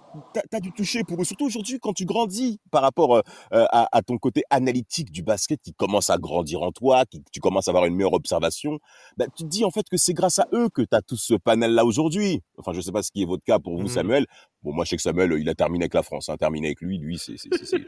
[0.53, 4.03] as, dû toucher pour eux, surtout aujourd'hui quand tu grandis par rapport euh, à, à,
[4.03, 7.73] ton côté analytique du basket qui commence à grandir en toi, qui tu commences à
[7.73, 8.79] avoir une meilleure observation.
[9.17, 11.17] Bah, tu te dis en fait que c'est grâce à eux que tu as tout
[11.17, 12.43] ce panel-là aujourd'hui.
[12.59, 13.89] Enfin, je sais pas ce qui est votre cas pour vous, Mhm.
[13.89, 14.27] Samuel.
[14.67, 16.29] Bon, moi, je sais que Samuel, il a terminé avec la France.
[16.29, 16.37] Hein.
[16.37, 17.79] Terminé avec lui, lui, c'est c'est- c'est- c'est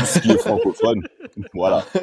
[0.00, 1.00] tout ce qui est francophone.
[1.54, 1.86] voilà.
[1.94, 1.96] je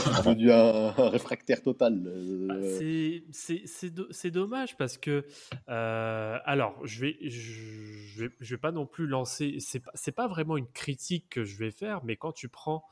[0.00, 2.02] suis devenu un, un réfractaire total.
[2.06, 5.24] euh, Bah, c'est- C'est c'est do- c'est dommage parce que,
[5.68, 10.10] euh, alors, je vais, je, vais, je vais pas non plus lancer, c'est pas, c'est
[10.12, 12.82] pas vraiment une critique que je vais faire, mais quand tu prends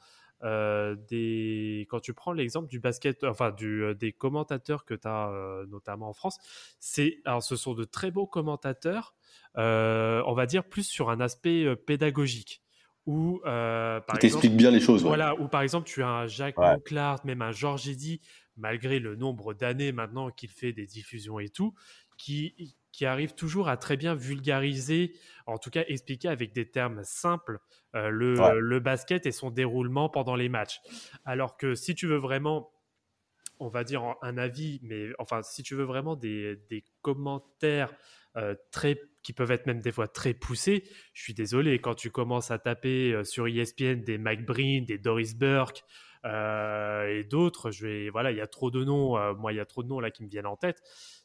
[0.45, 5.09] euh, des, quand tu prends l'exemple du basket, enfin du, euh, des commentateurs que tu
[5.09, 5.31] as
[5.69, 6.39] notamment en France,
[6.81, 9.15] c'est, alors ce sont de très beaux commentateurs,
[9.57, 12.63] euh, on va dire plus sur un aspect euh, pédagogique.
[13.09, 15.03] Euh, par bien les choses.
[15.03, 15.09] ouais.
[15.09, 16.75] voilà, ou par exemple, tu as un Jacques Ouais.
[16.75, 18.21] Monclar, même un Georges Eddy,
[18.59, 21.73] malgré le nombre d'années maintenant qu'il fait des diffusions et tout,
[22.19, 25.13] qui, qui arrive toujours à très bien vulgariser,
[25.47, 27.61] en tout cas expliquer avec des termes simples
[27.95, 28.59] euh, le, Ouais.
[28.59, 30.81] le basket et son déroulement pendant les matchs.
[31.25, 32.73] Alors que si tu veux vraiment
[33.61, 37.93] on va dire, un avis, mais enfin, si tu veux vraiment des, des commentaires
[38.37, 42.11] euh, très, qui peuvent être même des fois très poussés, je suis désolé, quand tu
[42.11, 45.83] commences à taper euh, sur ESPN des Mike Breen, des Doris Burke
[46.25, 49.61] euh, et d'autres, je vais, voilà, il y a trop de noms, moi, il y
[49.61, 50.81] a trop de noms là qui me viennent en tête.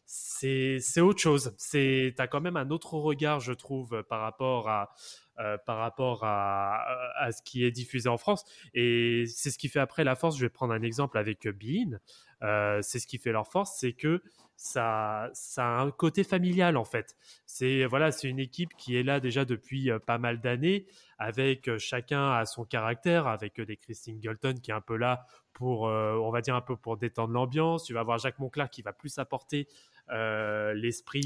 [0.06, 1.56] C'est autre chose.
[1.72, 4.94] Tu as quand même un autre regard, je trouve, par rapport à,
[5.40, 8.46] euh, à, ce qui est diffusé en France.
[8.74, 10.38] Et c'est ce qui fait après la force.
[10.38, 11.98] Je vais prendre un exemple avec Bein.
[12.44, 14.22] Euh, c'est ce qui fait leur force, c'est que
[14.56, 17.16] ça, a un côté familial en fait.
[17.46, 20.86] C'est voilà, c'est une équipe qui est là déjà depuis euh, pas mal d'années,
[21.18, 25.82] avec chacun à son caractère, avec des Chris Singleton qui est un peu là pour,
[25.84, 27.86] on va dire un peu pour détendre l'ambiance.
[27.86, 29.68] Tu vas avoir Jacques Monclar qui va plus apporter
[30.12, 31.22] euh, l'esprit,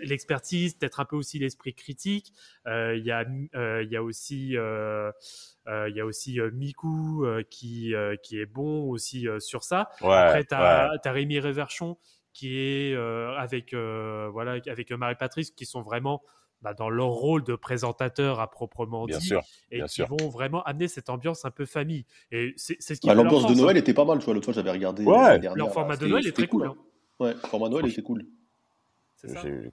[0.00, 2.32] l'expertise, peut-être un peu aussi l'esprit critique.
[2.66, 3.24] Euh, il y, a,
[3.56, 9.64] euh, y a aussi, il y a aussi Miku qui, qui est bon aussi sur
[9.64, 9.90] ça.
[10.00, 11.98] Après, tu as, Rémi Réverchon
[12.32, 16.22] qui est avec, voilà, avec Marie-Patrice qui sont vraiment
[16.66, 19.40] bah, dans leur rôle de présentateur à proprement bien dit sûr,
[19.70, 22.04] et qui vont vraiment amener cette ambiance un peu famille.
[22.32, 24.34] Et c'est ce qui bah, L'ambiance de Noël était pas mal, tu vois.
[24.34, 25.04] L'autre fois, j'avais regardé.
[25.04, 25.38] Ouais.
[25.54, 26.66] Leur format de Noël est très cool.
[26.66, 26.74] Hein.
[27.20, 28.26] Ouais, le format Noël était cool.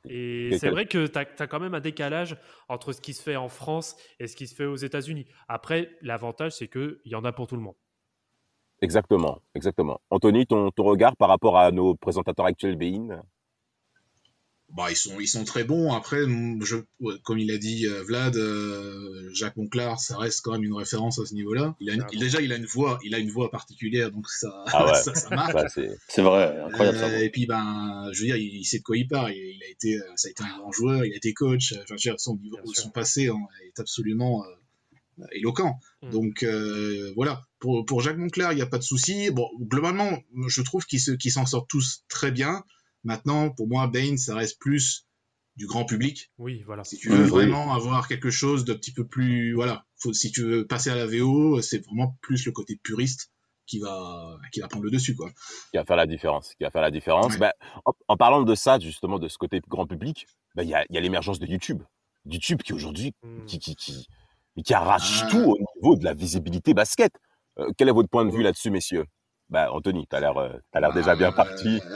[0.07, 2.37] Et c'est vrai que tu as, quand même un décalage
[2.69, 5.25] entre ce qui se fait en France et ce qui se fait aux États-Unis.
[5.47, 7.75] Après, l'avantage, c'est qu'il y en a pour tout le monde.
[8.81, 9.99] Exactement, exactement.
[10.11, 13.23] Anthony, ton, ton regard par rapport à nos présentateurs actuels Bein?
[14.73, 15.93] Bah, ils sont ils sont très bons.
[15.93, 16.23] Après,
[16.61, 16.77] je,
[17.23, 21.19] comme il a dit euh, Vlad, euh, Jacques Monclar, ça reste quand même une référence
[21.19, 21.75] à ce niveau-là.
[21.79, 24.51] Il a une, déjà il a une voix, il a une voix particulière, donc ça
[24.67, 25.13] ah ça.
[25.29, 26.97] Bah, c'est vrai, incroyable.
[26.97, 29.33] ça, euh, et puis ben, je veux dire, il, sait de quoi il parle.
[29.33, 31.73] Il, a été, ça a été un grand joueur, il a été coach.
[31.73, 32.39] Enfin, je veux dire, son,
[32.73, 34.43] son passé hein, est absolument
[35.33, 35.79] éloquent.
[36.01, 36.09] Mm.
[36.09, 36.45] Donc
[37.15, 39.29] voilà, pour, pour Jacques Monclar, il n'y a pas de souci.
[39.29, 40.17] Bon, globalement,
[40.47, 42.63] je trouve qu'ils s'en sortent tous très bien.
[43.03, 45.07] Maintenant, pour moi, Bane, ça reste plus
[45.55, 46.31] du grand public.
[46.37, 46.83] Oui, voilà.
[46.83, 50.43] Si tu veux vraiment avoir quelque chose de petit peu plus, voilà, faut, si tu
[50.43, 53.31] veux passer à la VO, c'est vraiment plus le côté puriste
[53.65, 55.29] qui va, qui va prendre le dessus, quoi.
[55.71, 57.37] Qui va faire la différence, qui va faire la différence.
[57.37, 57.53] Bah,
[58.07, 60.97] en, parlant de ça, justement, de ce côté grand public, bah, il y a, y
[60.97, 61.83] a l'émergence de YouTube.
[62.25, 63.45] YouTube qui aujourd'hui, hmm.
[63.45, 64.07] qui, qui, qui,
[64.63, 65.27] qui, arrache ah.
[65.29, 67.13] tout au niveau de la visibilité basket.
[67.59, 69.05] Euh, quel est votre point de vue là-dessus, messieurs?
[69.49, 71.79] Bah, Anthony, tu as l'air, as l'air déjà bien parti.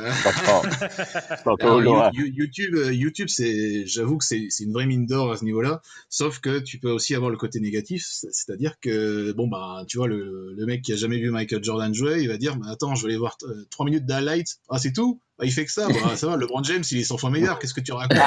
[2.13, 5.81] YouTube, euh, YouTube, c'est, j'avoue que c'est, une vraie mine d'or à ce niveau-là.
[6.09, 10.07] Sauf que tu peux aussi avoir le côté négatif, c'est-à-dire que, bon, bah, tu vois,
[10.07, 12.95] le, le mec qui a jamais vu Michael Jordan jouer, il va dire, bah, attends,
[12.95, 14.47] je vais aller voir euh, trois minutes d'highlight.
[14.69, 15.21] Ah, c'est tout?
[15.37, 17.59] Bah, il fait que ça, bah, ça va, LeBron James, il est 100 fois meilleur,
[17.59, 18.17] qu'est-ce que tu racontes?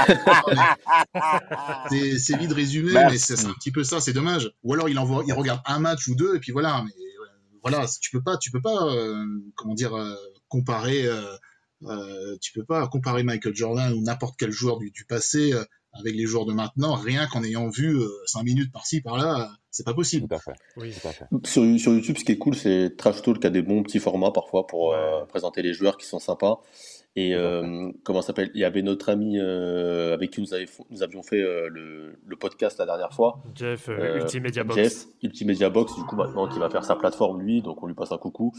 [1.90, 4.52] C'est, vite résumé, mais c'est, un petit peu ça, c'est dommage.
[4.62, 6.92] Ou alors il envoie, il regarde un match ou deux, et puis voilà, mais
[7.62, 9.24] voilà, tu peux pas, tu peux pas, euh,
[9.56, 10.14] comment dire, euh,
[10.48, 15.52] comparer, euh, tu peux pas comparer Michael Jordan ou n'importe quel joueur du, passé
[15.92, 19.94] avec les joueurs de maintenant, rien qu'en ayant vu 5 minutes par-ci, par-là, c'est pas
[19.94, 20.28] possible.
[20.28, 20.52] Tout à fait.
[20.76, 20.92] Oui.
[20.92, 21.24] Tout à fait.
[21.44, 24.30] Sur, YouTube, ce qui est cool, c'est Trash Talk qui a des bons petits formats
[24.30, 24.94] parfois pour
[25.28, 26.60] présenter les joueurs qui sont sympas.
[27.16, 28.50] Et euh, comment s'appelle?
[28.54, 30.46] Il y avait notre ami euh, avec qui nous,
[30.90, 33.42] nous avions fait euh, le, le, podcast la dernière fois.
[33.54, 34.78] Jeff, Ultimedia Box.
[34.78, 37.94] Jeff, Ultimedia Box, du coup, maintenant, qui va faire sa plateforme, lui, donc on lui
[37.94, 38.52] passe un coucou.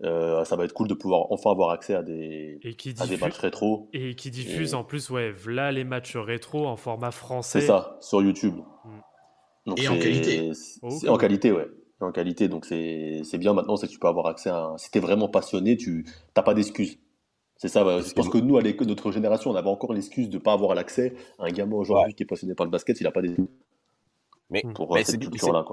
[0.00, 2.60] Ça va être cool de pouvoir enfin avoir accès à des,
[2.98, 3.88] à des matchs rétro.
[3.92, 7.60] Et qui diffuse en plus, ouais, voilà les matchs rétro en format français.
[7.60, 8.56] C'est ça, sur YouTube.
[9.66, 9.74] Mm.
[9.76, 10.52] et en qualité.
[11.08, 11.68] en qualité, ouais.
[12.00, 14.66] En qualité, donc c'est bien maintenant, c'est que tu peux avoir accès à.
[14.66, 14.78] Un...
[14.78, 16.98] Si t'es vraiment passionné, tu n'as pas d'excuses.
[17.56, 20.42] C'est ça, je pense que nous, à notre génération, on avait encore l'excuse de ne
[20.42, 21.16] pas avoir l'accès.
[21.40, 23.34] Un gamin aujourd'hui qui est passionné par le basket, il n'a pas des.
[24.48, 25.64] Mais, pour mais cette culture-là.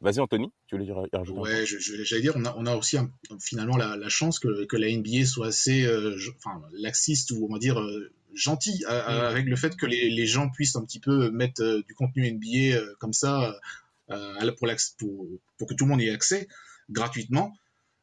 [0.00, 2.96] Vas-y, Anthony, tu voulais dire rajouter Ouais, j'allais dire, on a, on a aussi
[3.40, 7.58] finalement la, chance que, que, la NBA soit assez euh, enfin, laxiste ou on va
[7.58, 8.90] dire euh, gentil mm.
[8.90, 12.30] avec le fait que les, les, gens puissent un petit peu mettre euh, du contenu
[12.30, 13.54] NBA comme ça
[14.56, 15.26] pour, pour,
[15.58, 16.48] pour, que tout le monde ait accès
[16.90, 17.52] gratuitement.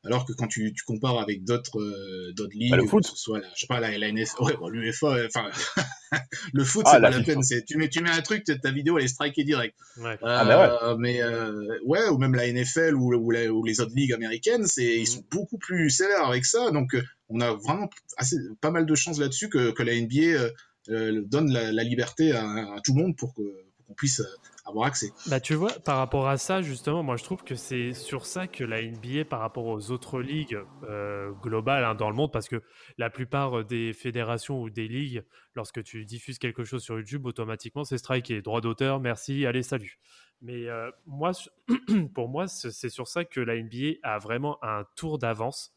[0.05, 3.05] Alors que quand tu, tu compares avec d'autres euh, d'autres ligues, bah, le foot.
[3.05, 5.49] ce soit la, je sais pas la, NFL, ouais, bon, l'UEFA, enfin
[6.53, 7.41] le foot ah, c'est pas la peine.
[7.67, 9.75] Tu mets tu mets un truc, ta vidéo elle est strikée direct.
[9.97, 10.11] Ouais.
[10.11, 10.95] Euh, ah, bah ouais.
[10.99, 14.95] Mais euh, ouais, ou même la NFL ou, ou, ou les autres ligues américaines, c'est
[14.97, 15.05] ils mm.
[15.05, 16.71] sont beaucoup plus sévères avec ça.
[16.71, 20.51] Donc euh, on a vraiment assez, pas mal de chances là-dessus que, que la NBA
[20.89, 24.21] euh, donne la, la liberté à, à, tout le monde pour que pour qu'on puisse
[24.65, 25.11] avoir accès.
[25.27, 28.47] Bah, tu vois, par rapport à ça, justement, moi je trouve que c'est sur ça
[28.47, 32.47] que la NBA, par rapport aux autres ligues euh, globales hein, dans le monde, parce
[32.47, 32.61] que
[32.97, 37.83] la plupart des fédérations ou des ligues, lorsque tu diffuses quelque chose sur YouTube, automatiquement
[37.83, 38.41] c'est striké.
[38.41, 39.99] Droit d'auteur, merci, allez, salut.
[40.41, 41.31] Mais euh, moi,
[42.13, 45.71] pour moi, c'est sur ça que la NBA a vraiment un tour d'avance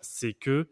[0.00, 0.68] c'est que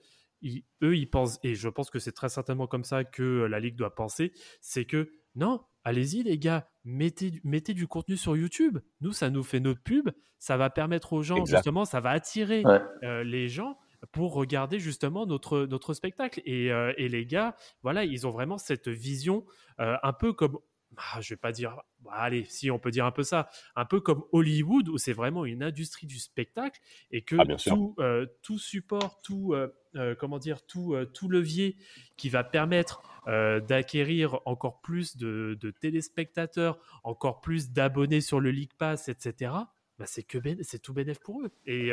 [0.83, 3.77] eux, ils pensent, et je pense que c'est très certainement comme ça que la Ligue
[3.77, 8.79] doit penser, c'est que non, allez-y les gars, mettez, mettez du contenu sur YouTube.
[9.01, 12.63] Nous, ça nous fait notre pub, ça va permettre aux gens, justement, ça va attirer
[13.03, 13.79] les gens
[14.13, 16.41] pour regarder justement notre, notre spectacle.
[16.45, 16.67] Et,
[16.97, 19.45] et, les gars, voilà, ils ont vraiment cette vision
[19.79, 20.59] un peu comme
[20.97, 23.85] ah, je vais pas dire, bah, allez, si on peut dire un peu ça, un
[23.85, 26.81] peu comme Hollywood où c'est vraiment une industrie du spectacle
[27.11, 31.77] et que ah, tout, euh, tout, support, tout, euh, euh, comment dire, tout, tout levier
[32.17, 38.73] qui va permettre d'acquérir encore plus de, de, téléspectateurs, encore plus d'abonnés sur le League
[38.77, 39.53] Pass, etc.
[40.01, 41.53] Bah, c'est que c'est tout bénéf pour eux.
[41.67, 41.91] Et,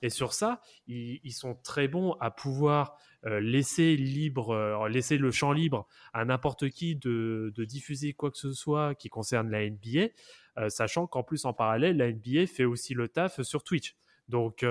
[0.00, 2.96] et sur ça, ils, ils, sont très bons à pouvoir
[3.26, 8.38] euh, laisser libre, euh, laisser le champ libre à n'importe qui de, diffuser quoi que
[8.38, 10.08] ce soit qui concerne la NBA,
[10.56, 13.94] euh, sachant qu'en plus en parallèle, la NBA fait aussi le taf sur Twitch.
[14.28, 14.64] Donc,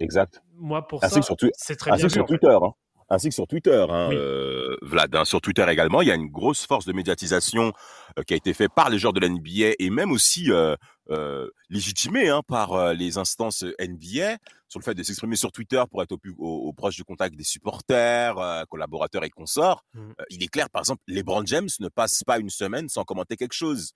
[0.00, 0.42] exact.
[0.54, 1.20] Moi, pour ça,
[1.52, 2.08] c'est très bien.
[2.08, 2.56] sur Twitter.
[2.62, 2.72] Hein
[3.08, 5.14] ainsi que sur Twitter, hein, euh, Vlad.
[5.14, 7.72] Hein, sur Twitter également, il y a une grosse force de médiatisation
[8.18, 10.74] euh, qui a été faite par les joueurs de la NBA et même aussi euh,
[11.10, 14.38] euh légitimée hein, par les instances NBA
[14.68, 17.36] sur le fait de s'exprimer sur Twitter pour être au, plus, au, proche du contact
[17.36, 19.84] des supporters, collaborateurs et consorts.
[19.94, 20.12] Mmh.
[20.30, 23.54] il est clair, par exemple, LeBron James ne passe pas une semaine sans commenter quelque
[23.54, 23.92] chose.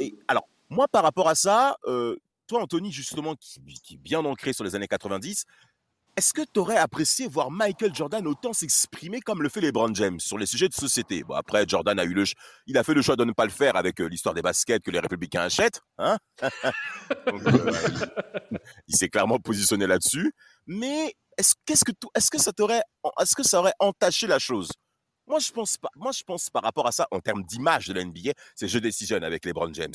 [0.00, 1.76] et, alors, moi, par rapport à ça,
[2.46, 5.44] toi, Anthony, justement, qui, qui est bien ancré sur les années 90,
[6.16, 10.20] est-ce que tu aurais apprécié voir Michael Jordan autant s'exprimer comme le fait LeBron James
[10.20, 11.24] sur les sujets de société?
[11.24, 12.24] Bon, après, Jordan a eu le,
[12.66, 14.82] il a fait le choix de ne pas le faire avec euh, l'histoire des baskets
[14.82, 15.80] que les républicains achètent.
[15.98, 16.18] Hein?
[17.28, 17.70] Euh,
[18.88, 20.32] il, s'est clairement positionné là-dessus.
[20.66, 22.82] Mais est-ce, qu'est-ce que, est-ce que ça t'aurait,
[23.20, 24.70] est-ce que ça aurait entaché la chose?
[25.26, 25.90] Moi, je pense pas.
[25.96, 28.80] Moi, je pense par rapport à ça, en termes d'image de la NBA, c'est jeu
[28.80, 29.94] décision avec LeBron James.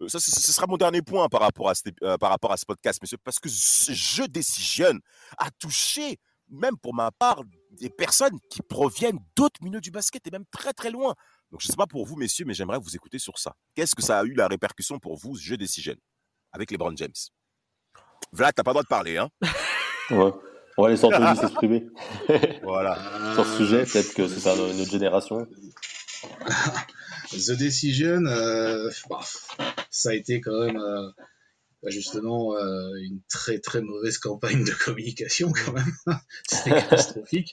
[0.00, 2.64] Euh, ça, ce sera mon dernier point par rapport à, euh, par rapport à ce
[2.64, 4.98] podcast, monsieur, parce que ce jeu décision
[5.38, 6.18] a touché,
[6.48, 10.72] même pour ma part, des personnes qui proviennent d'autres milieux du basket et même très
[10.72, 11.14] très loin.
[11.50, 13.54] Donc, je ne sais pas pour vous, messieurs, mais j'aimerais vous écouter sur ça.
[13.74, 15.94] Qu'est-ce que ça a eu la répercussion pour vous, ce jeu décision
[16.52, 17.12] avec LeBron James?
[18.32, 19.28] Vlad, t'as pas le droit de parler, hein?
[20.10, 20.32] Ouais.
[20.80, 21.86] On va laisser Anthony s'exprimer.
[22.62, 22.96] voilà.
[23.34, 25.46] Sur ce sujet, peut-être que c'est ça notre génération.
[27.32, 29.20] The Decision, euh, bah,
[29.90, 31.10] ça a été quand même euh,
[31.82, 35.92] bah, justement euh, une très très mauvaise campagne de communication quand même.
[36.48, 37.52] C'était catastrophique.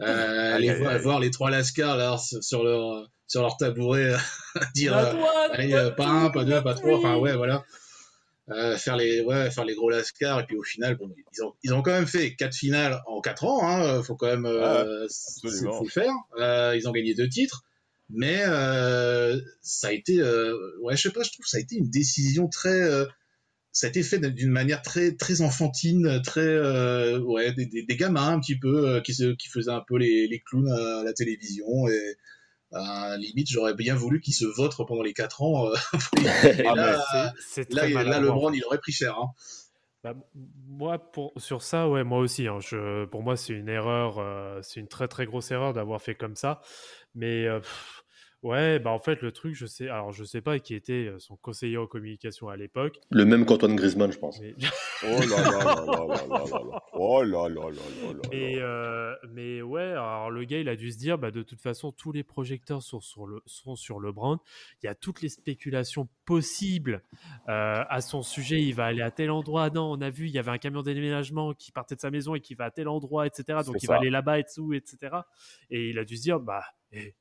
[0.00, 4.12] aller voir, les trois Lascars là, sur leur sur leur tabouret
[4.74, 4.96] dire
[5.52, 7.64] allez pas un, pas deux, pas trois, enfin ouais voilà.
[8.48, 11.54] Euh, faire les ouais faire les gros lascars et puis au final bon ils ont
[11.64, 15.08] ils ont quand même fait quatre finales en quatre ans hein faut quand même euh,
[15.42, 16.12] faut le faire.
[16.38, 17.64] Euh, ils ont gagné deux titres
[18.08, 21.74] mais euh, ça a été euh, ouais je sais pas je trouve ça a été
[21.74, 23.04] une décision très euh,
[23.72, 26.56] ça a été fait d'une manière très très enfantine très
[27.18, 30.28] ouais des, des, des, gamins un petit peu qui se qui faisaient un peu les,
[30.28, 32.16] les clowns à la télévision et
[32.72, 35.66] euh, limite, j'aurais bien voulu qu'il se vote pendant les 4 ans.
[35.66, 35.74] Euh,
[36.66, 39.16] ah, là, là, LeBron, il aurait pris cher.
[39.18, 39.30] Hein.
[40.02, 40.14] Bah,
[40.68, 42.48] moi, pour, sur ça, ouais, moi aussi.
[42.48, 46.00] Hein, je, pour moi, c'est une erreur, euh, c'est une très très grosse erreur d'avoir
[46.02, 46.60] fait comme ça.
[47.14, 47.46] Mais
[48.46, 51.34] Ouais, bah en fait, le truc, je sais, alors je sais pas qui était son
[51.34, 53.00] conseiller en communication à l'époque.
[53.10, 54.40] Le même qu'Antoine Griezmann, je pense.
[54.40, 54.54] Mais...
[55.02, 58.60] oh là là là là là là Oh là là là là Et
[59.32, 62.12] mais ouais, alors le gars, il a dû se dire, bah de toute façon, tous
[62.12, 64.38] les projecteurs sont sur le, sont sur le brand.
[64.80, 67.02] Il y a toutes les spéculations possibles
[67.48, 68.62] euh, à son sujet.
[68.62, 69.70] Il va aller à tel endroit.
[69.70, 72.36] Non, on a vu, il y avait un camion déménagement qui partait de sa maison
[72.36, 73.58] et qui va à tel endroit, etc.
[73.66, 75.16] Donc il va aller là-bas et tout, etc.
[75.70, 76.62] Et il a dû se dire, bah.
[76.92, 77.14] Eh,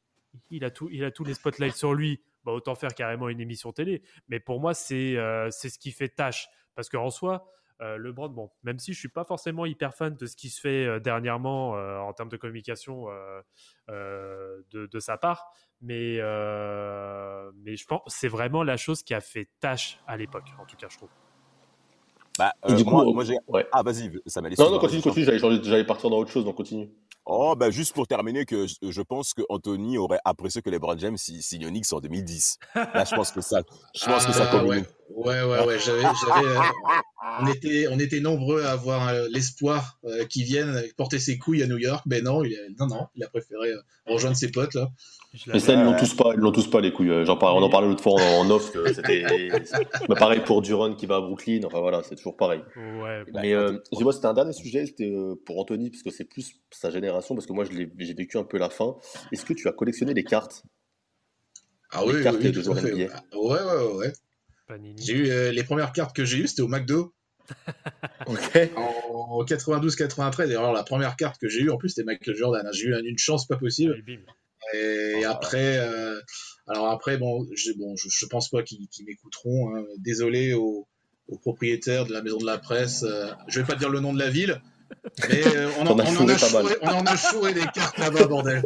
[0.49, 3.39] il a, tout, il a tous les spotlights sur lui, bah, autant faire carrément une
[3.39, 4.01] émission télé.
[4.29, 6.47] Mais pour moi, c'est euh, c'est ce qui fait tâche.
[6.75, 7.47] Parce qu'en soi,
[7.81, 10.49] euh, le brand, bon, même si je suis pas forcément hyper fan de ce qui
[10.49, 13.07] se fait euh, dernièrement en termes de communication
[13.87, 16.19] de, de, sa part, mais,
[17.63, 20.77] mais je pense c'est vraiment la chose qui a fait tâche à l'époque, en tout
[20.77, 21.09] cas, je trouve.
[22.37, 23.23] Bah, du coup, moi,
[23.71, 24.61] Ah, vas-y, ça m'a laissé.
[24.61, 25.25] Non, non, continue, continue,
[25.63, 26.89] j'allais partir dans autre chose, donc continue.
[27.27, 30.95] Oh, bah juste pour terminer, que je, pense que Anthony aurait apprécié que les LeBron
[30.97, 32.59] James signent Onyx en 2010.
[32.75, 33.61] Là, je pense que ça,
[33.95, 34.83] je pense que ça ah, ouais.
[35.09, 35.79] ouais, ouais, ouais.
[35.79, 36.59] J'avais, euh,
[37.41, 41.63] on était, on était nombreux à avoir euh, l'espoir euh, qu'il vienne porter ses couilles
[41.63, 42.03] à New York.
[42.05, 43.71] Ben non, il a, non, non, il a préféré
[44.05, 44.91] rejoindre ses potes là.
[45.47, 47.25] Mais ça, ils l'ont tous pas, ils l'ont tous pas les couilles.
[47.25, 49.49] J'en on en parlait l'autre fois en, off que c'était.
[50.07, 51.61] Mais pareil pour Duron qui va à Brooklyn.
[51.65, 52.61] Enfin voilà, c'est toujours pareil.
[52.77, 53.23] Ouais.
[53.33, 55.13] Mais euh, moi, c'était un dernier sujet, c'était
[55.45, 58.57] pour Anthony parce que c'est plus sa génération parce que moi, j'ai vécu un peu
[58.57, 58.95] la fin.
[59.31, 60.63] Est-ce que tu as collectionné les cartes?
[61.91, 64.13] Ah oui, cartes oui, de Ouais, ouais, ouais.
[64.97, 67.13] J'ai eu les premières cartes que j'ai eues, c'était au McDo.
[68.27, 68.69] Ok.
[68.75, 72.65] En 92-93, alors la première carte que j'ai eue, en plus, c'était Michael Jordan.
[72.65, 72.69] hein.
[72.73, 73.95] J'ai eu une chance pas possible.
[73.99, 74.21] Et bim.
[74.73, 75.31] Et Ah.
[75.31, 76.19] après, euh,
[76.67, 79.75] alors après, bon, j'ai- bon je, je pense pas qu'ils m'écouteront.
[79.75, 79.83] hein.
[79.99, 80.87] Désolé aux,
[81.27, 83.03] aux propriétaires de la maison de la presse.
[83.03, 84.59] euh, je vais pas dire le nom de la ville,
[85.29, 86.05] mais euh, on, en, on a
[86.37, 88.63] chouré, on en a chouré des cartes là-bas, bordel.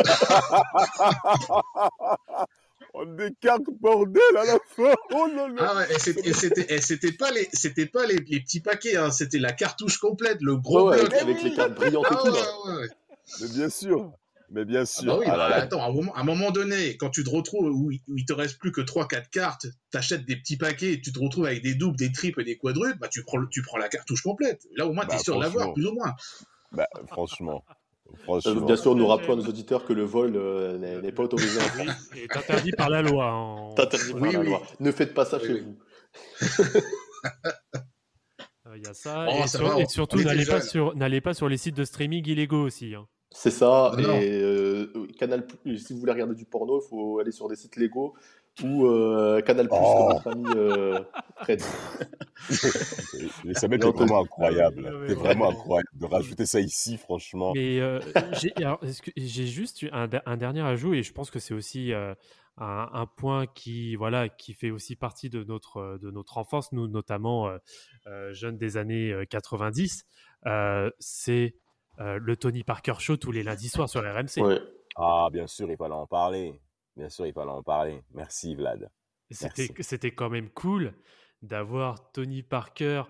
[3.02, 4.94] On des cartes bordel à la fin.
[5.14, 5.54] Oh là là.
[5.70, 5.98] Ah ouais, et
[6.80, 10.56] c'était, pas les, c'était pas les, les petits paquets, hein, c'était la cartouche complète, le
[10.56, 11.14] gros Ouais, bloc.
[11.14, 12.68] avec, les cartes brillantes et Ah tout.
[12.70, 12.88] ouais.
[13.40, 14.12] Mais bien sûr.
[14.52, 15.04] Mais bien Ah sûr.
[15.06, 17.70] bah oui, bah, attends, à un, moment, à un moment donné, quand tu te retrouves
[17.72, 21.00] où il, où il te reste plus que 3-4 cartes, t'achètes des petits paquets et
[21.00, 23.62] tu te retrouves avec des doubles, des triples et des quadruples, bah tu prends, tu
[23.62, 24.66] prends la cartouche complète.
[24.76, 26.14] Là, au moins, Bah, t'es sûr de l'avoir, plus ou moins.
[26.72, 27.64] Bah, franchement.
[28.12, 28.60] Euh, Franchement.
[28.66, 31.58] bien sûr, nous rappelons à nos auditeurs que le vol euh, n'est n'est pas autorisé
[31.58, 32.08] en France.
[32.12, 33.32] Oui, est interdit par la loi.
[33.32, 34.62] en- interdit par Oui, la loi.
[34.80, 35.60] Ne faites pas ça Oui, chez oui.
[35.64, 35.76] vous.
[38.66, 39.26] Euh, Il y a ça.
[39.28, 41.56] Oh, et, ça sur- va, et on- surtout, n'allez pas, sur, n'allez pas sur les
[41.56, 42.94] sites de streaming illégaux aussi.
[42.94, 43.06] hein.
[43.32, 43.92] C'est ça.
[43.98, 44.14] Non.
[44.20, 44.86] Et euh,
[45.18, 45.46] Canal,
[45.76, 48.14] si vous voulez regarder du porno, il faut aller sur des sites légaux
[48.62, 50.08] ou euh, Canal Plus Oh.
[50.12, 51.02] notre ami euh,
[51.42, 51.60] Fred.
[53.54, 54.90] Ça m'est vraiment incroyable.
[54.92, 57.52] Ah C'est vraiment incroyable de rajouter ça ici, franchement.
[57.54, 58.00] Mais euh,
[59.16, 62.14] j'ai, juste un, de- un dernier ajout et je pense que c'est aussi euh,
[62.58, 66.88] un, un point qui, voilà, qui fait aussi partie de notre, de notre enfance, nous
[66.88, 67.58] notamment euh,
[68.06, 70.04] euh, jeunes des années euh, 90.
[70.46, 71.54] euh, c'est
[72.00, 74.38] euh, le Tony Parker Show tous les lundis soirs sur RMC.
[74.42, 74.58] Ouais.
[74.96, 76.60] Ah, bien sûr, il fallait en parler.
[77.00, 78.02] Bien sûr, il fallait en parler.
[78.12, 78.90] Merci, Vlad.
[79.30, 80.92] C'était, quand même cool
[81.40, 83.04] d'avoir Tony Parker,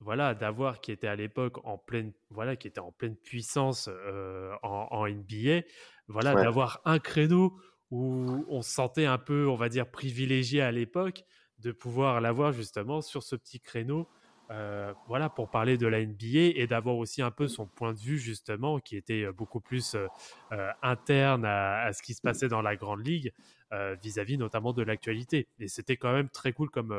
[0.00, 4.54] voilà, d'avoir qui était à l'époque en pleine, voilà, qui était en pleine puissance euh,
[4.62, 5.66] en, en NBA,
[6.08, 6.44] voilà, Ouais.
[6.44, 7.60] d'avoir un créneau
[7.90, 11.22] où on se sentait un peu, on va dire, privilégié à l'époque
[11.58, 14.08] de pouvoir l'avoir justement sur ce petit créneau.
[14.50, 17.98] Euh, voilà, pour parler de la NBA et d'avoir aussi un peu son point de
[17.98, 22.62] vue justement qui était euh, beaucoup plus euh, interne à, ce qui se passait dans
[22.62, 23.32] la grande ligue
[23.72, 25.48] euh, vis-à-vis notamment de l'actualité.
[25.58, 26.94] Et c'était quand même très cool comme,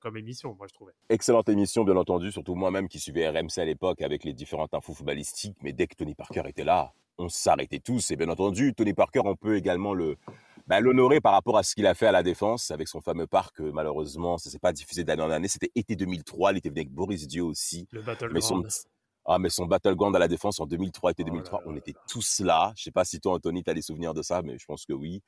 [0.00, 0.92] comme émission, moi je trouvais.
[1.08, 4.94] Excellente émission, bien entendu, surtout moi-même qui suivais RMC à l'époque avec les différentes infos
[4.94, 5.56] footballistiques.
[5.62, 8.10] Mais dès que Tony Parker était là, on s'arrêtait tous.
[8.10, 10.16] Et bien entendu, Tony Parker, on peut également le
[10.66, 13.26] bah, l'honorer par rapport à ce qu'il a fait à la défense avec son fameux
[13.26, 13.60] parc.
[13.60, 15.48] euh, Malheureusement, ça s'est pas diffusé d'année en année.
[15.48, 16.52] C'était été 2003.
[16.52, 17.86] Il était venu avec Boris Dieu aussi.
[17.92, 18.70] Le Mais son, Battleground.
[19.26, 21.76] ah, mais son Battleground à la défense en 2003 été Oh là 2003, là on
[21.76, 22.72] était tous là.
[22.76, 24.84] Je sais pas si toi, Anthony, tu as des souvenirs de ça, mais je pense
[24.86, 25.22] que oui.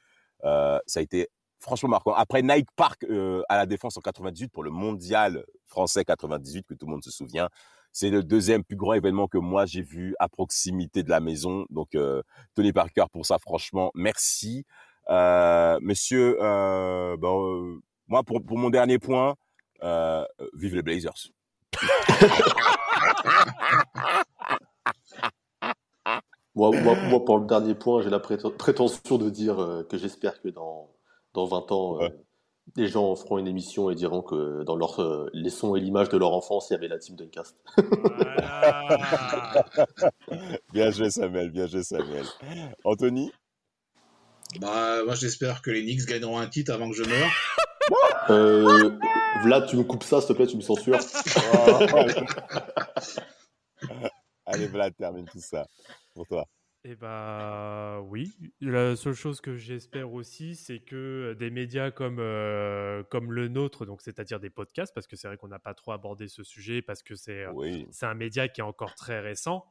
[0.45, 1.29] Euh, ça a été
[1.61, 2.15] franchement marquant.
[2.15, 6.75] Après Nike Park euh, à la défense en 98 pour le mondial français 98, que
[6.75, 7.49] tout le monde se souvient.
[7.93, 11.67] C'est le deuxième plus grand événement que moi j'ai vu à proximité de la maison.
[11.71, 12.23] Donc, euh,
[12.55, 14.65] Tony Parker, pour ça, franchement, merci.
[15.11, 19.35] Euh, monsieur, euh, bon, euh, moi, pour, pour mon dernier point,
[20.55, 21.29] vive les Blazers.
[26.55, 29.97] Moi, moi, moi, pour le dernier point, j'ai la préten- prétention de dire euh, que
[29.97, 30.91] j'espère que dans,
[31.33, 32.15] dans 20 ans, euh, Ouais.
[32.75, 36.09] les gens feront une émission et diront que dans leur, euh, les sons et l'image
[36.09, 37.57] de leur enfance, il y avait la team Duncast.
[37.77, 39.65] Voilà.
[40.73, 42.25] Bien joué, Samuel, bien joué, Samuel.
[42.85, 43.31] Anthony?
[44.61, 47.31] Bah, moi, j'espère que les Knicks gagneront un titre avant que je meure.
[48.29, 48.91] Euh,
[49.43, 50.99] Vlad, tu me coupes ça, s'il te plaît, tu me censures.
[54.45, 55.67] Allez, Vlad, termine tout ça.
[56.15, 56.47] Pour toi.
[56.85, 58.33] Eh bah oui.
[58.61, 63.85] La seule chose que j'espère aussi, c'est que des médias comme, euh, comme le nôtre,
[63.87, 66.83] donc c'est-à-dire des podcasts, parce que c'est vrai qu'on n'a pas trop abordé ce sujet,
[66.83, 67.87] parce que c'est euh, Oui.
[67.91, 69.65] c'est un média qui est encore très récent,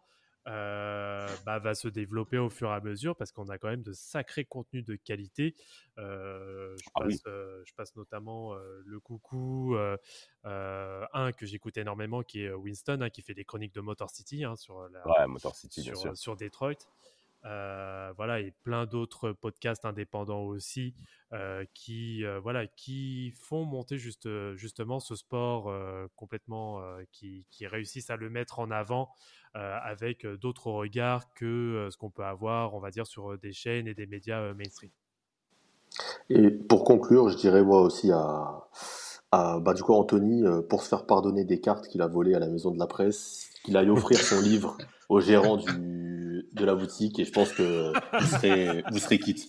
[0.48, 3.84] euh, bah, va se développer au fur et à mesure parce qu'on a quand même
[3.84, 5.56] de sacrés contenus de qualité.
[5.98, 7.22] Euh, je, Ah passe, oui.
[7.28, 9.76] euh, je passe notamment le coucou,
[10.43, 14.43] un que j'écoute énormément qui est Winston, hein, qui fait des chroniques de Motor City
[14.43, 16.74] hein, sur la, Ouais, Motor City, sur, sur Detroit.
[17.48, 20.93] Euh, voilà, et plein d'autres podcasts indépendants aussi
[21.34, 25.72] euh, qui, euh, voilà, qui font monter juste, justement ce sport
[26.16, 26.82] complètement,
[27.12, 29.10] qui, qui réussissent à le mettre en avant
[29.54, 33.95] avec d'autres regards que ce qu'on peut avoir, on va dire, sur des chaînes et
[33.95, 34.91] des médias mainstream.
[36.30, 38.68] Et pour conclure, je dirais moi aussi à,
[39.32, 42.39] à bah, du coup, Anthony, pour se faire pardonner des cartes qu'il a volées à
[42.39, 44.78] la maison de la presse, qu'il aille offrir son livre
[45.10, 46.16] au gérant du,
[46.58, 49.47] de la boutique et je pense que vous serez, vous serez quitte.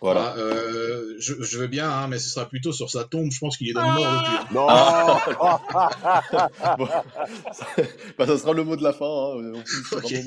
[0.00, 0.32] Voilà.
[0.34, 3.30] Ah, euh, je, je veux bien, hein, mais ce sera plutôt sur sa tombe.
[3.30, 4.44] Je pense qu'il est dans le mort le pire.
[4.52, 4.66] Non
[6.78, 6.88] Bon.
[8.18, 9.06] bah, ça sera le mot de la fin.
[9.06, 9.52] Hein.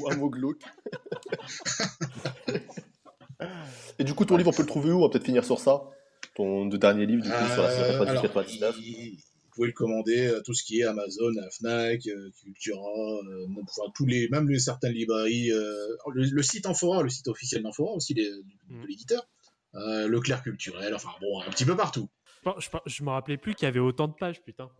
[0.09, 0.61] Un mot glauque.
[3.99, 4.99] Et du coup, ton livre, on peut le trouver où?
[4.99, 5.81] On va peut-être finir sur ça.
[6.35, 8.73] Ton deux derniers livres, du coup, sur la série Euh, 98-99.
[8.79, 9.17] il-
[9.61, 12.01] pouvez le commander à tout ce qui est Amazon, Fnac,
[12.41, 12.81] Cultura,
[13.61, 15.51] enfin tous les, même les certaines librairies.
[16.13, 18.85] Le, site Amphora, le site officiel d'Amphora aussi de mm.
[18.87, 19.27] l'éditeur.
[19.73, 22.09] Leclerc culturel, enfin bon, un petit peu partout.
[22.43, 24.69] Je, je, me rappelais plus qu'il y avait autant de pages, putain.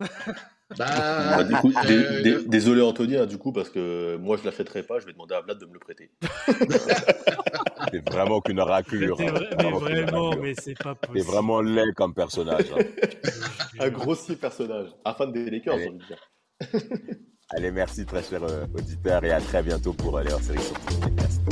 [0.78, 5.00] Bah, bah euh, désolé Anthony, hein, du coup, parce que moi je la fêterai pas,
[5.00, 6.10] je vais demander à Vlad de me le prêter.
[7.92, 9.20] c'est vraiment qu'une raclure.
[9.20, 9.34] Hein.
[9.58, 11.20] mais vraiment, mais c'est pas possible.
[11.20, 12.66] C'est vraiment laid comme personnage.
[12.76, 12.84] Hein.
[13.80, 14.88] Un grossier personnage.
[15.04, 16.18] Afin de des Lakers, j'ai envie de dire.
[17.50, 20.78] Allez, merci très cher euh, auditeur et à très bientôt pour aller en série sur
[20.78, 21.42] podcast.